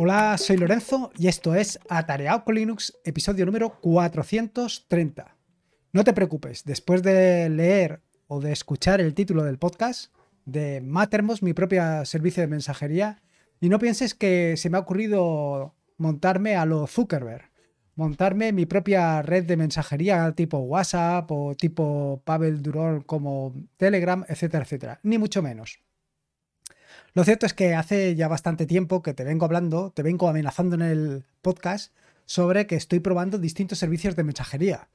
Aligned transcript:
Hola, 0.00 0.38
soy 0.38 0.56
Lorenzo 0.58 1.10
y 1.18 1.26
esto 1.26 1.56
es 1.56 1.80
Atareado 1.88 2.44
con 2.44 2.54
Linux, 2.54 2.96
episodio 3.04 3.44
número 3.44 3.80
430. 3.80 5.36
No 5.92 6.04
te 6.04 6.12
preocupes, 6.12 6.64
después 6.64 7.02
de 7.02 7.48
leer 7.48 8.00
o 8.28 8.38
de 8.38 8.52
escuchar 8.52 9.00
el 9.00 9.12
título 9.12 9.42
del 9.42 9.58
podcast 9.58 10.14
de 10.44 10.80
Mattermost, 10.80 11.42
mi 11.42 11.52
propio 11.52 12.04
servicio 12.04 12.44
de 12.44 12.46
mensajería, 12.46 13.20
y 13.60 13.68
no 13.70 13.80
pienses 13.80 14.14
que 14.14 14.56
se 14.56 14.70
me 14.70 14.76
ha 14.76 14.82
ocurrido 14.82 15.74
montarme 15.96 16.54
a 16.54 16.64
lo 16.64 16.86
Zuckerberg, 16.86 17.50
montarme 17.96 18.52
mi 18.52 18.66
propia 18.66 19.20
red 19.22 19.46
de 19.46 19.56
mensajería 19.56 20.30
tipo 20.30 20.58
WhatsApp 20.58 21.28
o 21.32 21.56
tipo 21.56 22.22
Pavel 22.24 22.62
Durón 22.62 23.00
como 23.00 23.52
Telegram, 23.76 24.24
etcétera, 24.28 24.62
etcétera, 24.62 25.00
ni 25.02 25.18
mucho 25.18 25.42
menos. 25.42 25.80
Lo 27.14 27.24
cierto 27.24 27.46
es 27.46 27.54
que 27.54 27.74
hace 27.74 28.14
ya 28.14 28.28
bastante 28.28 28.66
tiempo 28.66 29.02
que 29.02 29.14
te 29.14 29.24
vengo 29.24 29.44
hablando, 29.44 29.90
te 29.90 30.02
vengo 30.02 30.28
amenazando 30.28 30.74
en 30.76 30.82
el 30.82 31.24
podcast 31.42 31.92
sobre 32.26 32.66
que 32.66 32.76
estoy 32.76 33.00
probando 33.00 33.38
distintos 33.38 33.78
servicios 33.78 34.14
de 34.16 34.24
mensajería 34.24 34.88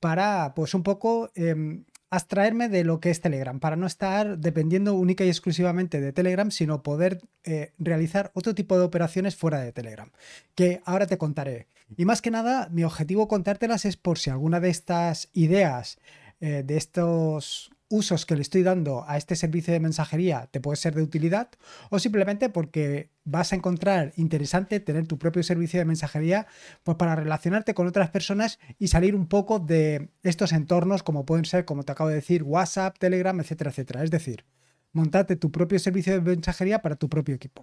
para, 0.00 0.54
pues 0.54 0.74
un 0.74 0.82
poco, 0.82 1.30
em, 1.34 1.84
abstraerme 2.10 2.68
de 2.68 2.84
lo 2.84 3.00
que 3.00 3.10
es 3.10 3.20
Telegram, 3.20 3.58
para 3.58 3.76
no 3.76 3.86
estar 3.86 4.38
dependiendo 4.38 4.94
única 4.94 5.24
y 5.24 5.28
exclusivamente 5.28 6.00
de 6.00 6.12
Telegram, 6.12 6.50
sino 6.50 6.82
poder 6.82 7.20
eh, 7.44 7.72
realizar 7.78 8.30
otro 8.34 8.54
tipo 8.54 8.78
de 8.78 8.84
operaciones 8.84 9.34
fuera 9.34 9.60
de 9.60 9.72
Telegram, 9.72 10.10
que 10.54 10.80
ahora 10.84 11.06
te 11.06 11.18
contaré. 11.18 11.66
Y 11.96 12.04
más 12.04 12.22
que 12.22 12.30
nada, 12.30 12.68
mi 12.70 12.84
objetivo 12.84 13.28
contártelas 13.28 13.84
es 13.84 13.96
por 13.96 14.18
si 14.18 14.30
alguna 14.30 14.60
de 14.60 14.70
estas 14.70 15.28
ideas, 15.32 15.98
eh, 16.40 16.62
de 16.64 16.76
estos 16.76 17.70
usos 17.88 18.26
que 18.26 18.34
le 18.34 18.42
estoy 18.42 18.62
dando 18.62 19.04
a 19.06 19.16
este 19.16 19.36
servicio 19.36 19.72
de 19.72 19.80
mensajería 19.80 20.48
te 20.50 20.60
puede 20.60 20.76
ser 20.76 20.94
de 20.94 21.02
utilidad 21.02 21.50
o 21.90 21.98
simplemente 21.98 22.48
porque 22.48 23.10
vas 23.24 23.52
a 23.52 23.56
encontrar 23.56 24.12
interesante 24.16 24.80
tener 24.80 25.06
tu 25.06 25.18
propio 25.18 25.42
servicio 25.42 25.78
de 25.78 25.84
mensajería 25.84 26.46
pues 26.82 26.96
para 26.96 27.14
relacionarte 27.14 27.74
con 27.74 27.86
otras 27.86 28.10
personas 28.10 28.58
y 28.78 28.88
salir 28.88 29.14
un 29.14 29.26
poco 29.26 29.58
de 29.58 30.10
estos 30.22 30.52
entornos 30.52 31.02
como 31.02 31.24
pueden 31.24 31.44
ser, 31.44 31.64
como 31.64 31.84
te 31.84 31.92
acabo 31.92 32.08
de 32.08 32.16
decir, 32.16 32.42
WhatsApp, 32.42 32.98
Telegram, 32.98 33.38
etcétera, 33.38 33.70
etcétera. 33.70 34.02
Es 34.02 34.10
decir, 34.10 34.44
montarte 34.92 35.36
tu 35.36 35.52
propio 35.52 35.78
servicio 35.78 36.14
de 36.14 36.20
mensajería 36.20 36.80
para 36.82 36.96
tu 36.96 37.08
propio 37.08 37.34
equipo. 37.34 37.62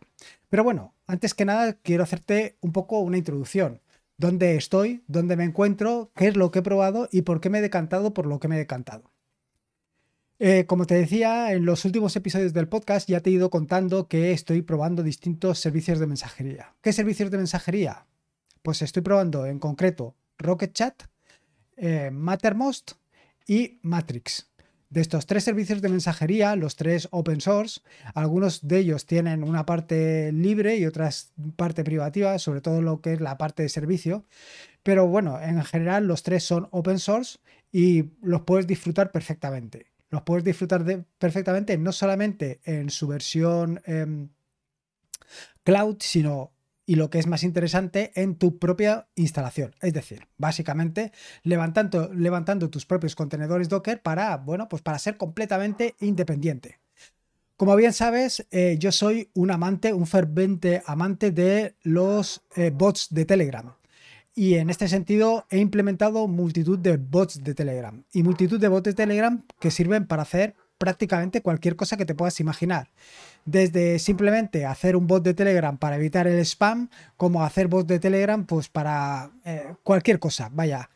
Pero 0.49 0.63
bueno, 0.63 0.95
antes 1.07 1.33
que 1.33 1.45
nada 1.45 1.73
quiero 1.73 2.03
hacerte 2.03 2.57
un 2.61 2.71
poco 2.71 2.99
una 2.99 3.17
introducción. 3.17 3.81
¿Dónde 4.17 4.55
estoy? 4.55 5.03
¿Dónde 5.07 5.35
me 5.35 5.43
encuentro? 5.43 6.11
¿Qué 6.15 6.27
es 6.27 6.37
lo 6.37 6.51
que 6.51 6.59
he 6.59 6.61
probado? 6.61 7.09
¿Y 7.11 7.23
por 7.23 7.41
qué 7.41 7.49
me 7.49 7.57
he 7.57 7.61
decantado 7.61 8.13
por 8.13 8.27
lo 8.27 8.39
que 8.39 8.47
me 8.47 8.55
he 8.55 8.59
decantado? 8.59 9.12
Eh, 10.45 10.65
como 10.65 10.85
te 10.85 10.95
decía, 10.95 11.53
en 11.53 11.63
los 11.63 11.85
últimos 11.85 12.17
episodios 12.17 12.51
del 12.51 12.67
podcast 12.67 13.07
ya 13.07 13.21
te 13.21 13.29
he 13.29 13.33
ido 13.33 13.49
contando 13.49 14.09
que 14.09 14.33
estoy 14.33 14.61
probando 14.61 15.01
distintos 15.01 15.57
servicios 15.57 15.99
de 15.99 16.05
mensajería. 16.05 16.75
¿Qué 16.81 16.91
servicios 16.91 17.31
de 17.31 17.37
mensajería? 17.37 18.07
Pues 18.61 18.81
estoy 18.81 19.03
probando 19.03 19.45
en 19.45 19.57
concreto 19.57 20.17
Rocket 20.37 20.73
Chat, 20.73 21.03
eh, 21.77 22.11
Mattermost 22.11 22.95
y 23.47 23.79
Matrix. 23.83 24.51
De 24.89 24.99
estos 24.99 25.27
tres 25.27 25.45
servicios 25.45 25.81
de 25.81 25.87
mensajería, 25.87 26.57
los 26.57 26.75
tres 26.75 27.07
open 27.11 27.39
source, 27.39 27.79
algunos 28.13 28.67
de 28.67 28.79
ellos 28.79 29.05
tienen 29.05 29.45
una 29.45 29.65
parte 29.65 30.33
libre 30.33 30.75
y 30.75 30.85
otras 30.85 31.31
parte 31.55 31.85
privativa, 31.85 32.37
sobre 32.37 32.59
todo 32.59 32.81
lo 32.81 32.99
que 32.99 33.13
es 33.13 33.21
la 33.21 33.37
parte 33.37 33.63
de 33.63 33.69
servicio. 33.69 34.25
Pero 34.83 35.07
bueno, 35.07 35.41
en 35.41 35.63
general 35.63 36.05
los 36.05 36.21
tres 36.21 36.43
son 36.43 36.67
open 36.71 36.99
source 36.99 37.39
y 37.71 38.11
los 38.21 38.41
puedes 38.41 38.67
disfrutar 38.67 39.09
perfectamente 39.09 39.92
los 40.13 40.21
puedes 40.21 40.43
disfrutar 40.43 40.85
perfectamente 41.17 41.77
no 41.77 41.91
solamente 41.91 42.61
en 42.63 42.89
su 42.91 43.07
versión 43.07 43.81
em, 43.85 44.29
cloud, 45.63 45.97
sino 45.99 46.53
y 46.85 46.95
lo 46.95 47.09
que 47.09 47.17
es 47.17 47.27
más 47.27 47.43
interesante, 47.43 48.11
en 48.15 48.35
tu 48.35 48.59
propia 48.59 49.07
instalación. 49.15 49.73
Es 49.81 49.93
decir, 49.93 50.27
básicamente 50.37 51.11
levantando, 51.41 52.13
levantando 52.13 52.69
tus 52.69 52.85
propios 52.85 53.15
contenedores 53.15 53.69
Docker 53.69 54.01
para, 54.01 54.37
bueno, 54.37 54.67
pues 54.69 54.81
para 54.81 54.99
ser 54.99 55.17
completamente 55.17 55.95
independiente. 55.99 56.79
Como 57.55 57.75
bien 57.75 57.93
sabes, 57.93 58.45
eh, 58.51 58.75
yo 58.77 58.91
soy 58.91 59.31
un 59.33 59.49
amante, 59.49 59.93
un 59.93 60.05
fervente 60.05 60.83
amante 60.85 61.31
de 61.31 61.75
los 61.81 62.43
eh, 62.55 62.71
bots 62.71 63.07
de 63.11 63.25
Telegram. 63.25 63.73
Y 64.35 64.55
en 64.55 64.69
este 64.69 64.87
sentido 64.87 65.45
he 65.49 65.59
implementado 65.59 66.27
multitud 66.27 66.79
de 66.79 66.97
bots 66.97 67.43
de 67.43 67.53
Telegram 67.53 68.03
y 68.11 68.23
multitud 68.23 68.59
de 68.59 68.67
bots 68.67 68.85
de 68.85 68.93
Telegram 68.93 69.43
que 69.59 69.69
sirven 69.69 70.07
para 70.07 70.23
hacer 70.23 70.55
prácticamente 70.79 71.41
cualquier 71.41 71.75
cosa 71.75 71.97
que 71.97 72.05
te 72.05 72.15
puedas 72.15 72.39
imaginar. 72.39 72.89
Desde 73.45 73.99
simplemente 73.99 74.65
hacer 74.65 74.95
un 74.95 75.07
bot 75.07 75.23
de 75.23 75.33
Telegram 75.33 75.77
para 75.77 75.97
evitar 75.97 76.27
el 76.27 76.39
spam, 76.39 76.89
como 77.15 77.43
hacer 77.43 77.67
bots 77.67 77.87
de 77.87 77.99
Telegram 77.99 78.45
pues 78.45 78.69
para 78.69 79.31
eh, 79.45 79.75
cualquier 79.83 80.19
cosa. 80.19 80.49
Vaya. 80.51 80.89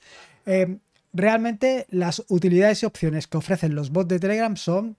Eh, 0.45 0.79
realmente 1.13 1.85
las 1.89 2.23
utilidades 2.29 2.83
y 2.83 2.85
opciones 2.85 3.27
que 3.27 3.37
ofrecen 3.37 3.75
los 3.75 3.91
bots 3.91 4.09
de 4.09 4.19
Telegram 4.19 4.57
son 4.57 4.97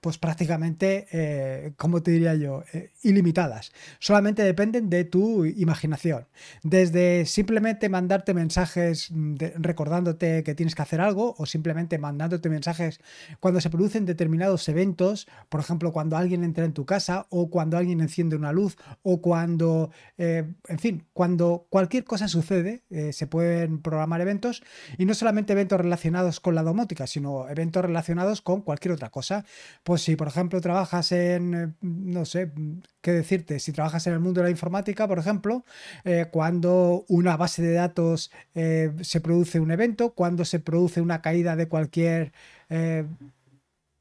pues 0.00 0.18
prácticamente, 0.18 1.06
eh, 1.12 1.72
como 1.76 2.02
te 2.02 2.10
diría 2.10 2.34
yo, 2.34 2.64
eh, 2.72 2.90
ilimitadas. 3.02 3.72
Solamente 3.98 4.42
dependen 4.42 4.90
de 4.90 5.04
tu 5.04 5.44
imaginación. 5.44 6.26
Desde 6.62 7.24
simplemente 7.26 7.88
mandarte 7.88 8.34
mensajes 8.34 9.10
mm, 9.10 9.36
recordándote 9.56 10.42
que 10.42 10.54
tienes 10.54 10.74
que 10.74 10.82
hacer 10.82 11.00
algo 11.00 11.34
o 11.38 11.46
simplemente 11.46 11.98
mandándote 11.98 12.48
mensajes 12.48 13.00
cuando 13.38 13.60
se 13.60 13.70
producen 13.70 14.06
determinados 14.06 14.68
eventos, 14.68 15.28
por 15.48 15.60
ejemplo, 15.60 15.92
cuando 15.92 16.16
alguien 16.16 16.42
entra 16.44 16.64
en 16.64 16.72
tu 16.72 16.84
casa 16.84 17.26
o 17.30 17.48
cuando 17.50 17.76
alguien 17.76 18.00
enciende 18.00 18.36
una 18.36 18.52
luz 18.52 18.76
o 19.02 19.20
cuando, 19.20 19.90
eh, 20.18 20.52
en 20.68 20.78
fin, 20.78 21.06
cuando 21.12 21.66
cualquier 21.70 22.04
cosa 22.04 22.28
sucede, 22.28 22.82
se 23.12 23.26
pueden 23.26 23.80
programar 23.80 24.20
eventos 24.20 24.62
y 24.98 25.04
no 25.04 25.14
solamente 25.14 25.52
eventos 25.52 25.80
relacionados 25.80 26.40
con 26.40 26.54
la 26.54 26.62
domótica, 26.62 27.06
sino 27.06 27.48
eventos 27.48 27.84
relacionados 27.84 28.40
con 28.42 28.62
cualquier 28.62 28.92
otra 28.92 29.10
cosa. 29.10 29.44
Pues 29.82 30.02
si, 30.02 30.16
por 30.16 30.28
ejemplo, 30.28 30.60
trabajas 30.60 31.12
en, 31.12 31.54
eh, 31.54 31.72
no 31.80 32.24
sé, 32.24 32.52
qué 33.00 33.12
decirte, 33.12 33.58
si 33.60 33.72
trabajas 33.72 34.06
en 34.06 34.12
el 34.14 34.20
mundo 34.20 34.40
de 34.40 34.46
la 34.46 34.50
informática, 34.50 35.08
por 35.08 35.18
ejemplo, 35.18 35.64
eh, 36.04 36.26
cuando 36.30 37.04
una 37.08 37.36
base 37.36 37.62
de 37.62 37.72
datos 37.72 38.30
eh, 38.54 38.92
se 39.00 39.20
produce 39.20 39.60
un 39.60 39.70
evento, 39.70 40.14
cuando 40.14 40.44
se 40.44 40.60
produce 40.60 41.00
una 41.00 41.22
caída 41.22 41.56
de 41.56 41.68
cualquier 41.68 42.32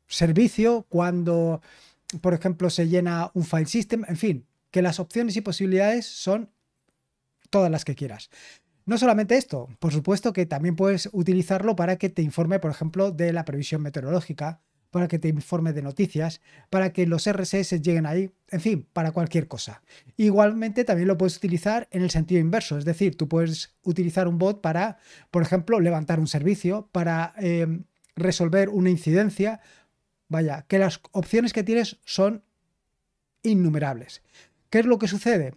servicio, 0.08 0.86
cuando, 0.90 1.62
por 2.22 2.36
ejemplo, 2.36 2.69
se 2.69 2.88
llena 2.88 3.31
un 3.34 3.44
file 3.44 3.66
system, 3.66 4.03
en 4.08 4.16
fin, 4.16 4.46
que 4.69 4.84
las 4.84 5.00
opciones 5.00 5.36
y 5.38 5.42
posibilidades 5.42 6.06
son 6.06 6.52
todas 7.50 7.72
las 7.72 7.84
que 7.84 7.96
quieras. 7.96 8.30
No 8.90 8.98
solamente 8.98 9.38
esto, 9.38 9.69
por 9.78 9.94
supuesto 9.94 10.34
que 10.34 10.48
también 10.48 10.75
puedes 10.75 11.09
utilizarlo 11.12 11.75
para 11.75 11.98
que 11.98 12.09
te 12.09 12.24
informe, 12.24 12.59
por 12.59 12.72
ejemplo, 12.72 13.12
de 13.12 13.31
la 13.34 13.46
previsión 13.46 13.84
meteorológica, 13.84 14.62
para 14.92 15.08
que 15.08 15.20
te 15.20 15.28
informe 15.28 15.74
de 15.74 15.82
noticias, 15.82 16.42
para 16.70 16.92
que 16.92 17.06
los 17.06 17.30
RSS 17.30 17.82
lleguen 17.82 18.06
ahí, 18.06 18.32
en 18.50 18.62
fin, 18.62 18.88
para 18.94 19.12
cualquier 19.12 19.48
cosa. 19.48 19.82
Igualmente 20.18 20.84
también 20.84 21.08
lo 21.08 21.18
puedes 21.18 21.38
utilizar 21.38 21.88
en 21.92 22.02
el 22.02 22.10
sentido 22.10 22.42
inverso, 22.42 22.78
es 22.78 22.86
decir, 22.86 23.16
tú 23.16 23.28
puedes 23.28 23.76
utilizar 23.84 24.28
un 24.28 24.38
bot 24.40 24.62
para, 24.62 24.98
por 25.32 25.44
ejemplo, 25.44 25.80
levantar 25.80 26.20
un 26.20 26.28
servicio, 26.28 26.90
para 26.92 27.34
em, 27.38 27.84
resolver 28.16 28.70
una 28.70 28.90
incidencia. 28.90 29.62
Vaya, 30.28 30.66
que 30.68 30.78
las 30.78 31.02
opciones 31.12 31.54
que 31.54 31.64
tienes 31.64 31.98
son 32.06 32.44
innumerables. 33.42 34.22
¿Qué 34.70 34.80
es 34.80 34.86
lo 34.86 35.00
que 35.00 35.08
sucede? 35.08 35.56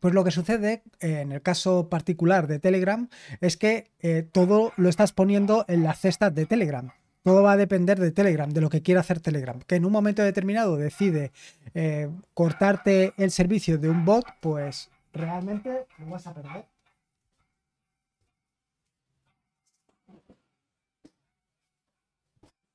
Pues 0.00 0.14
lo 0.14 0.24
que 0.24 0.30
sucede 0.30 0.82
eh, 1.00 1.20
en 1.20 1.32
el 1.32 1.42
caso 1.42 1.88
particular 1.88 2.46
de 2.48 2.58
Telegram 2.58 3.08
es 3.40 3.56
que 3.56 3.92
eh, 4.00 4.22
todo 4.30 4.72
lo 4.76 4.88
estás 4.88 5.12
poniendo 5.12 5.64
en 5.68 5.82
la 5.84 5.94
cesta 5.94 6.30
de 6.30 6.46
Telegram. 6.46 6.92
Todo 7.22 7.42
va 7.42 7.52
a 7.52 7.56
depender 7.56 8.00
de 8.00 8.10
Telegram, 8.10 8.50
de 8.50 8.60
lo 8.60 8.68
que 8.68 8.82
quiera 8.82 9.00
hacer 9.00 9.20
Telegram. 9.20 9.60
Que 9.60 9.76
en 9.76 9.84
un 9.84 9.92
momento 9.92 10.22
determinado 10.22 10.76
decide 10.76 11.32
eh, 11.74 12.10
cortarte 12.34 13.14
el 13.16 13.30
servicio 13.30 13.78
de 13.78 13.90
un 13.90 14.04
bot, 14.04 14.24
pues 14.40 14.90
realmente 15.12 15.86
lo 15.98 16.06
vas 16.10 16.26
a 16.26 16.34
perder. 16.34 16.66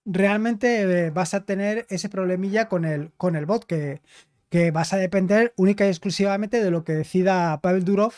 Realmente 0.06 1.08
eh, 1.08 1.10
vas 1.10 1.34
a 1.34 1.44
tener 1.44 1.86
ese 1.90 2.08
problemilla 2.08 2.70
con 2.70 2.86
el, 2.86 3.12
con 3.18 3.36
el 3.36 3.46
bot 3.46 3.66
que, 3.66 4.02
que 4.50 4.72
vas 4.72 4.94
a 4.94 4.98
depender 4.98 5.54
única 5.58 5.86
y 5.86 5.90
exclusivamente 5.90 6.64
de 6.64 6.72
lo 6.72 6.84
que 6.86 6.94
decida 6.94 7.60
Pavel 7.62 7.84
Durov 7.84 8.14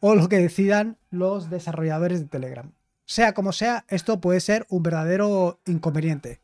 o 0.00 0.14
lo 0.14 0.28
que 0.28 0.36
decidan 0.38 0.98
los 1.10 1.48
desarrolladores 1.50 2.20
de 2.20 2.28
Telegram. 2.28 2.72
Sea 3.10 3.34
como 3.34 3.50
sea, 3.50 3.84
esto 3.88 4.20
puede 4.20 4.38
ser 4.38 4.66
un 4.68 4.84
verdadero 4.84 5.58
inconveniente. 5.66 6.38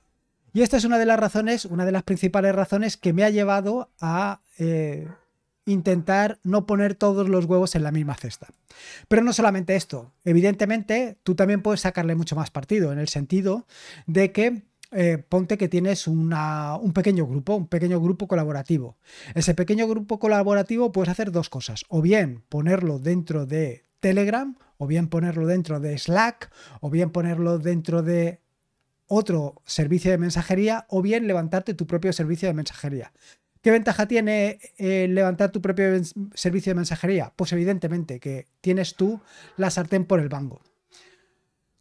Y 0.53 0.63
esta 0.63 0.77
es 0.77 0.85
una 0.85 0.99
de 0.99 1.07
las 1.07 1.21
razones, 1.21 1.65
una 1.65 1.85
de 1.87 1.93
las 1.93 2.03
principales 2.03 2.57
razones 2.57 2.97
que 2.97 3.13
me 3.13 3.23
ha 3.23 3.31
llevado 3.31 3.93
a 4.01 4.41
eh, 4.59 5.07
intentar 5.65 6.41
no 6.43 6.67
poner 6.67 6.97
todos 6.97 7.29
los 7.29 7.45
huevos 7.45 7.77
en 7.77 7.85
la 7.85 7.93
misma 7.93 8.17
cesta. 8.17 8.49
Pero 9.07 9.23
no 9.23 9.33
solamente 9.33 9.77
esto, 9.77 10.11
evidentemente 10.25 11.19
tú 11.23 11.37
también 11.37 11.63
puedes 11.63 11.83
sacarle 11.83 12.17
mucho 12.17 12.35
más 12.35 12.51
partido, 12.51 12.93
en 12.93 12.99
el 12.99 13.07
sentido 13.07 13.65
de 14.09 14.33
que 14.33 14.65
eh, 14.91 15.19
ponte 15.19 15.59
que 15.59 15.69
tienes 15.69 16.09
un 16.09 16.35
pequeño 16.93 17.29
grupo, 17.29 17.55
un 17.55 17.69
pequeño 17.69 18.01
grupo 18.01 18.27
colaborativo. 18.27 18.97
Ese 19.37 19.55
pequeño 19.55 19.87
grupo 19.87 20.19
colaborativo 20.19 20.91
puedes 20.91 21.11
hacer 21.11 21.31
dos 21.31 21.49
cosas, 21.49 21.85
o 21.87 22.03
bien 22.03 22.43
ponerlo 22.49 22.99
dentro 22.99 23.47
de 23.47 23.85
Telegram, 24.01 24.57
o 24.79 24.87
bien 24.87 25.09
ponerlo 25.09 25.47
dentro 25.47 25.81
de 25.81 25.97
Slack, 25.99 26.51
o 26.81 26.91
bien 26.91 27.11
ponerlo 27.11 27.59
dentro 27.59 28.03
de 28.03 28.41
otro 29.07 29.63
servicio 29.65 30.11
de 30.11 30.19
mensajería, 30.19 30.87
o 30.89 31.03
bien 31.03 31.27
levantarte 31.27 31.75
tu 31.75 31.87
propio 31.87 32.13
servicio 32.13 32.49
de 32.49 32.55
mensajería. 32.55 33.13
¿Qué 33.63 33.71
ventaja 33.71 34.07
tiene 34.07 34.61
eh, 34.79 35.09
levantar 35.09 35.51
tu 35.51 35.61
propio 35.61 35.87
servicio 36.35 36.71
de 36.71 36.77
mensajería? 36.77 37.33
Pues 37.35 37.53
evidentemente 37.53 38.21
que 38.21 38.47
tienes 38.61 38.95
tú 38.95 39.21
la 39.57 39.71
sartén 39.71 40.05
por 40.05 40.21
el 40.21 40.29
bango. 40.29 40.61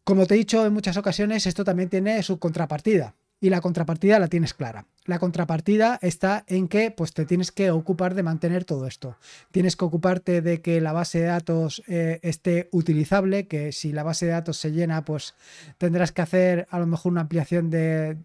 Como 0.03 0.25
te 0.25 0.35
he 0.35 0.37
dicho 0.37 0.65
en 0.65 0.73
muchas 0.73 0.97
ocasiones, 0.97 1.45
esto 1.45 1.63
también 1.63 1.89
tiene 1.89 2.21
su 2.23 2.39
contrapartida. 2.39 3.15
Y 3.39 3.49
la 3.49 3.61
contrapartida 3.61 4.17
la 4.17 4.27
tienes 4.27 4.53
clara. 4.53 4.85
La 5.05 5.19
contrapartida 5.19 5.99
está 6.01 6.45
en 6.47 6.67
que 6.67 6.89
pues, 6.89 7.13
te 7.13 7.25
tienes 7.25 7.51
que 7.51 7.69
ocupar 7.69 8.15
de 8.15 8.23
mantener 8.23 8.65
todo 8.65 8.87
esto. 8.87 9.17
Tienes 9.51 9.75
que 9.75 9.85
ocuparte 9.85 10.41
de 10.41 10.61
que 10.61 10.81
la 10.81 10.93
base 10.93 11.19
de 11.19 11.25
datos 11.25 11.83
eh, 11.87 12.19
esté 12.23 12.69
utilizable, 12.71 13.47
que 13.47 13.71
si 13.71 13.91
la 13.91 14.03
base 14.03 14.25
de 14.25 14.31
datos 14.31 14.57
se 14.57 14.71
llena, 14.71 15.05
pues 15.05 15.35
tendrás 15.77 16.11
que 16.11 16.21
hacer 16.21 16.67
a 16.71 16.79
lo 16.79 16.87
mejor 16.87 17.11
una 17.11 17.21
ampliación 17.21 17.69
de, 17.69 18.17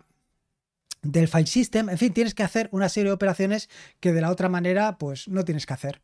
del 1.03 1.29
file 1.29 1.47
system. 1.47 1.89
En 1.91 1.99
fin, 1.99 2.13
tienes 2.13 2.35
que 2.35 2.43
hacer 2.43 2.69
una 2.73 2.89
serie 2.89 3.11
de 3.11 3.15
operaciones 3.15 3.69
que 4.01 4.13
de 4.13 4.21
la 4.21 4.31
otra 4.31 4.49
manera 4.49 4.99
pues 4.99 5.29
no 5.29 5.45
tienes 5.45 5.67
que 5.67 5.75
hacer. 5.75 6.01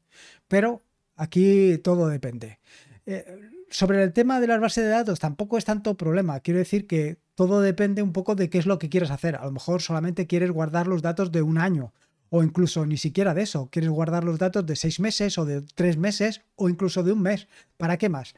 Pero 0.48 0.82
aquí 1.16 1.78
todo 1.78 2.08
depende. 2.08 2.58
Eh, 3.06 3.24
sobre 3.70 4.02
el 4.02 4.12
tema 4.12 4.40
de 4.40 4.48
las 4.48 4.60
bases 4.60 4.84
de 4.84 4.90
datos 4.90 5.20
tampoco 5.20 5.58
es 5.58 5.64
tanto 5.64 5.96
problema. 5.96 6.40
Quiero 6.40 6.58
decir 6.58 6.86
que 6.86 7.18
todo 7.34 7.60
depende 7.60 8.02
un 8.02 8.12
poco 8.12 8.34
de 8.34 8.50
qué 8.50 8.58
es 8.58 8.66
lo 8.66 8.78
que 8.78 8.88
quieres 8.88 9.10
hacer. 9.10 9.36
A 9.36 9.44
lo 9.44 9.52
mejor 9.52 9.80
solamente 9.80 10.26
quieres 10.26 10.50
guardar 10.50 10.86
los 10.86 11.02
datos 11.02 11.32
de 11.32 11.42
un 11.42 11.58
año 11.58 11.92
o 12.30 12.42
incluso 12.42 12.84
ni 12.86 12.96
siquiera 12.96 13.34
de 13.34 13.42
eso. 13.42 13.68
Quieres 13.70 13.90
guardar 13.90 14.24
los 14.24 14.38
datos 14.38 14.66
de 14.66 14.76
seis 14.76 15.00
meses 15.00 15.38
o 15.38 15.44
de 15.44 15.62
tres 15.62 15.96
meses 15.96 16.42
o 16.56 16.68
incluso 16.68 17.02
de 17.02 17.12
un 17.12 17.22
mes. 17.22 17.48
¿Para 17.76 17.96
qué 17.96 18.08
más? 18.08 18.34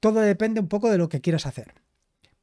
Todo 0.00 0.20
depende 0.20 0.60
un 0.60 0.68
poco 0.68 0.90
de 0.90 0.98
lo 0.98 1.08
que 1.08 1.20
quieras 1.20 1.46
hacer. 1.46 1.74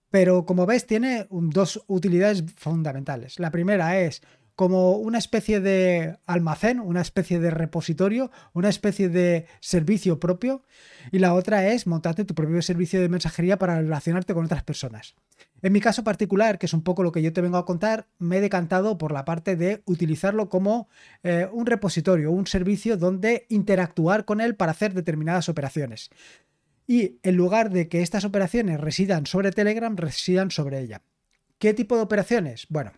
Pero 0.10 0.46
como 0.46 0.66
ves, 0.66 0.86
tiene 0.86 1.28
dos 1.30 1.84
utilidades 1.88 2.44
fundamentales. 2.57 3.40
La 3.40 3.52
primera 3.52 4.00
es 4.00 4.22
como 4.56 4.94
una 4.94 5.18
especie 5.18 5.60
de 5.60 6.18
almacén, 6.25 6.80
una 6.80 7.02
especie 7.02 7.40
de 7.40 7.52
repositorio, 7.52 8.31
una 8.54 8.69
especie 8.69 9.10
de 9.10 9.48
servicio 9.60 10.19
propio. 10.19 10.63
Y 11.12 11.19
la 11.19 11.34
otra 11.34 11.68
es 11.68 11.88
montarte 11.88 12.25
tu 12.25 12.34
propio 12.36 12.62
servicio 12.62 13.02
de 13.02 13.10
mensajería 13.10 13.60
para 13.60 13.75
relacionarte 13.75 14.34
con 14.34 14.46
otras 14.46 14.63
personas. 14.63 15.16
En 15.62 15.74
mi 15.74 15.81
caso 15.81 16.04
particular, 16.04 16.57
que 16.57 16.68
es 16.68 16.74
un 16.74 16.84
poco 16.84 17.04
lo 17.04 17.12
que 17.12 17.22
yo 17.22 17.34
te 17.34 17.42
vengo 17.42 17.57
a 17.57 17.66
contar, 17.66 18.07
me 18.18 18.38
he 18.38 18.42
decantado 18.42 18.98
por 18.98 19.12
la 19.12 19.25
parte 19.25 19.56
de 19.56 19.81
utilizarlo 19.86 20.50
como 20.50 20.88
eh, 21.24 21.48
un 21.52 21.66
repositorio, 21.66 22.31
un 22.31 22.48
servicio 22.48 22.98
donde 22.98 23.46
interactuar 23.50 24.25
con 24.25 24.42
él 24.42 24.56
para 24.56 24.72
hacer 24.72 24.94
determinadas 24.94 25.50
operaciones. 25.50 26.12
Y 26.88 27.19
en 27.24 27.36
lugar 27.36 27.72
de 27.72 27.90
que 27.90 28.02
estas 28.02 28.25
operaciones 28.25 28.80
residan 28.80 29.25
sobre 29.25 29.52
Telegram, 29.52 29.98
residan 29.98 30.52
sobre 30.52 30.80
ella. 30.80 31.02
¿Qué 31.57 31.74
tipo 31.74 31.96
de 31.96 32.04
operaciones? 32.04 32.68
Bueno, 32.69 32.92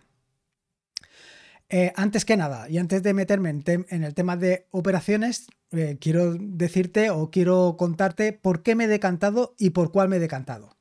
eh, 1.70 1.92
antes 1.96 2.24
que 2.24 2.38
nada, 2.38 2.70
y 2.70 2.78
antes 2.78 3.04
de 3.04 3.14
meterme 3.14 3.50
en, 3.50 4.04
el 4.04 4.14
tema 4.14 4.38
de 4.38 4.68
operaciones, 4.72 5.48
eh, 5.72 5.98
quiero 6.00 6.36
decirte 6.40 7.10
o 7.10 7.30
quiero 7.30 7.76
contarte 7.78 8.32
por 8.32 8.64
qué 8.64 8.76
me 8.76 8.86
he 8.86 8.88
decantado 8.88 9.54
y 9.58 9.72
por 9.72 9.92
cuál 9.92 10.08
me 10.08 10.16
he 10.16 10.20
decantado. 10.20 10.78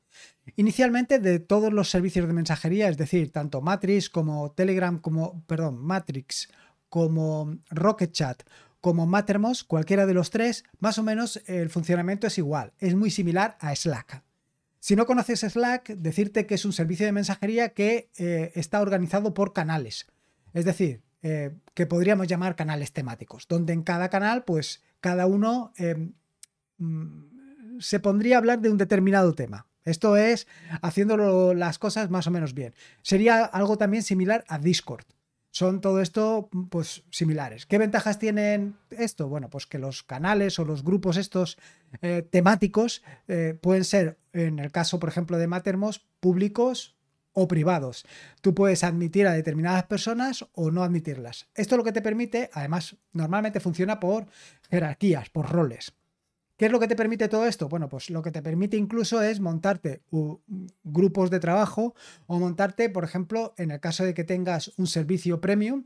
Inicialmente, 0.55 1.19
de 1.19 1.39
todos 1.39 1.73
los 1.73 1.89
servicios 1.89 2.25
de 2.25 2.33
mensajería, 2.33 2.87
es 2.87 2.97
decir, 2.97 3.33
tanto 3.33 3.61
Matrix 3.61 4.09
como 4.09 4.51
Telegram, 4.51 4.97
como, 4.97 5.43
perdón, 5.45 5.77
Matrix, 5.77 6.47
como 6.87 7.57
Rocket 7.69 8.13
Chat, 8.13 8.43
como 8.79 9.05
Mattermost, 9.05 9.67
cualquiera 9.67 10.05
de 10.05 10.13
los 10.13 10.29
tres, 10.29 10.63
más 10.79 10.97
o 10.97 11.03
menos 11.03 11.41
el 11.47 11.69
funcionamiento 11.69 12.27
es 12.27 12.37
igual, 12.37 12.71
es 12.79 12.95
muy 12.95 13.11
similar 13.11 13.57
a 13.59 13.75
Slack. 13.75 14.23
Si 14.79 14.95
no 14.95 15.05
conoces 15.05 15.41
Slack, 15.41 15.89
decirte 15.89 16.45
que 16.45 16.55
es 16.55 16.63
un 16.63 16.71
servicio 16.71 17.05
de 17.05 17.11
mensajería 17.11 17.69
que 17.69 18.09
eh, 18.17 18.53
está 18.55 18.79
organizado 18.79 19.33
por 19.33 19.51
canales. 19.51 20.07
Es 20.57 20.65
decir, 20.65 21.03
eh, 21.21 21.55
que 21.75 21.85
podríamos 21.85 22.25
llamar 22.25 22.55
canales 22.55 22.91
temáticos, 22.91 23.47
donde 23.47 23.73
en 23.73 23.83
cada 23.83 24.09
canal, 24.09 24.43
pues 24.43 24.81
cada 25.01 25.27
uno 25.27 25.71
em, 25.77 26.13
mm, 26.79 27.79
se 27.79 27.99
pondría 27.99 28.37
a 28.37 28.39
hablar 28.39 28.59
de 28.59 28.71
un 28.71 28.77
determinado 28.79 29.35
tema. 29.35 29.67
Esto 29.83 30.17
es 30.17 30.47
haciéndolo 30.81 31.53
las 31.53 31.77
cosas 31.77 32.09
más 32.09 32.25
o 32.25 32.31
menos 32.31 32.55
bien. 32.55 32.73
Sería 33.03 33.45
algo 33.45 33.77
también 33.77 34.01
similar 34.01 34.45
a 34.47 34.57
Discord. 34.57 35.05
Son 35.51 35.79
todo 35.79 36.01
esto, 36.01 36.49
pues, 36.71 37.03
similares. 37.11 37.67
¿Qué 37.67 37.77
ventajas 37.77 38.17
tienen 38.17 38.77
esto? 38.89 39.27
Bueno, 39.27 39.51
pues 39.51 39.67
que 39.67 39.77
los 39.77 40.01
canales 40.01 40.57
o 40.57 40.65
los 40.65 40.83
grupos 40.83 41.17
estos 41.17 41.59
eh, 42.01 42.27
temáticos 42.27 43.03
eh, 43.27 43.55
pueden 43.61 43.83
ser, 43.83 44.17
en 44.33 44.57
el 44.57 44.71
caso, 44.71 44.99
por 44.99 45.09
ejemplo, 45.09 45.37
de 45.37 45.45
Mattermost, 45.45 46.03
públicos 46.19 46.96
o 47.39 47.47
privados. 47.47 48.03
Tú 48.41 48.55
puedes 48.55 48.83
admitir 48.83 49.27
a 49.27 49.33
determinadas 49.33 49.83
personas 49.83 50.47
o 50.53 50.71
no 50.71 50.83
admitirlas. 50.83 51.47
Esto 51.53 51.77
lo 51.77 51.83
que 51.83 51.91
te 51.91 52.01
permite, 52.01 52.49
además, 52.51 52.97
normalmente 53.13 53.59
funciona 53.59 53.99
por 53.99 54.25
jerarquías, 54.71 55.29
por 55.29 55.47
roles. 55.47 55.93
¿Qué 56.57 56.65
es 56.65 56.71
lo 56.71 56.79
que 56.79 56.87
te 56.87 56.95
permite 56.95 57.27
todo 57.27 57.45
esto? 57.45 57.69
Bueno, 57.69 57.87
pues 57.87 58.09
lo 58.09 58.23
que 58.23 58.31
te 58.31 58.41
permite 58.41 58.77
incluso 58.77 59.21
es 59.21 59.39
montarte 59.39 60.01
grupos 60.83 61.29
de 61.29 61.39
trabajo 61.39 61.93
o 62.25 62.39
montarte, 62.39 62.89
por 62.89 63.03
ejemplo, 63.03 63.53
en 63.57 63.69
el 63.69 63.79
caso 63.79 64.03
de 64.03 64.15
que 64.15 64.23
tengas 64.23 64.73
un 64.77 64.87
servicio 64.87 65.39
premium, 65.39 65.83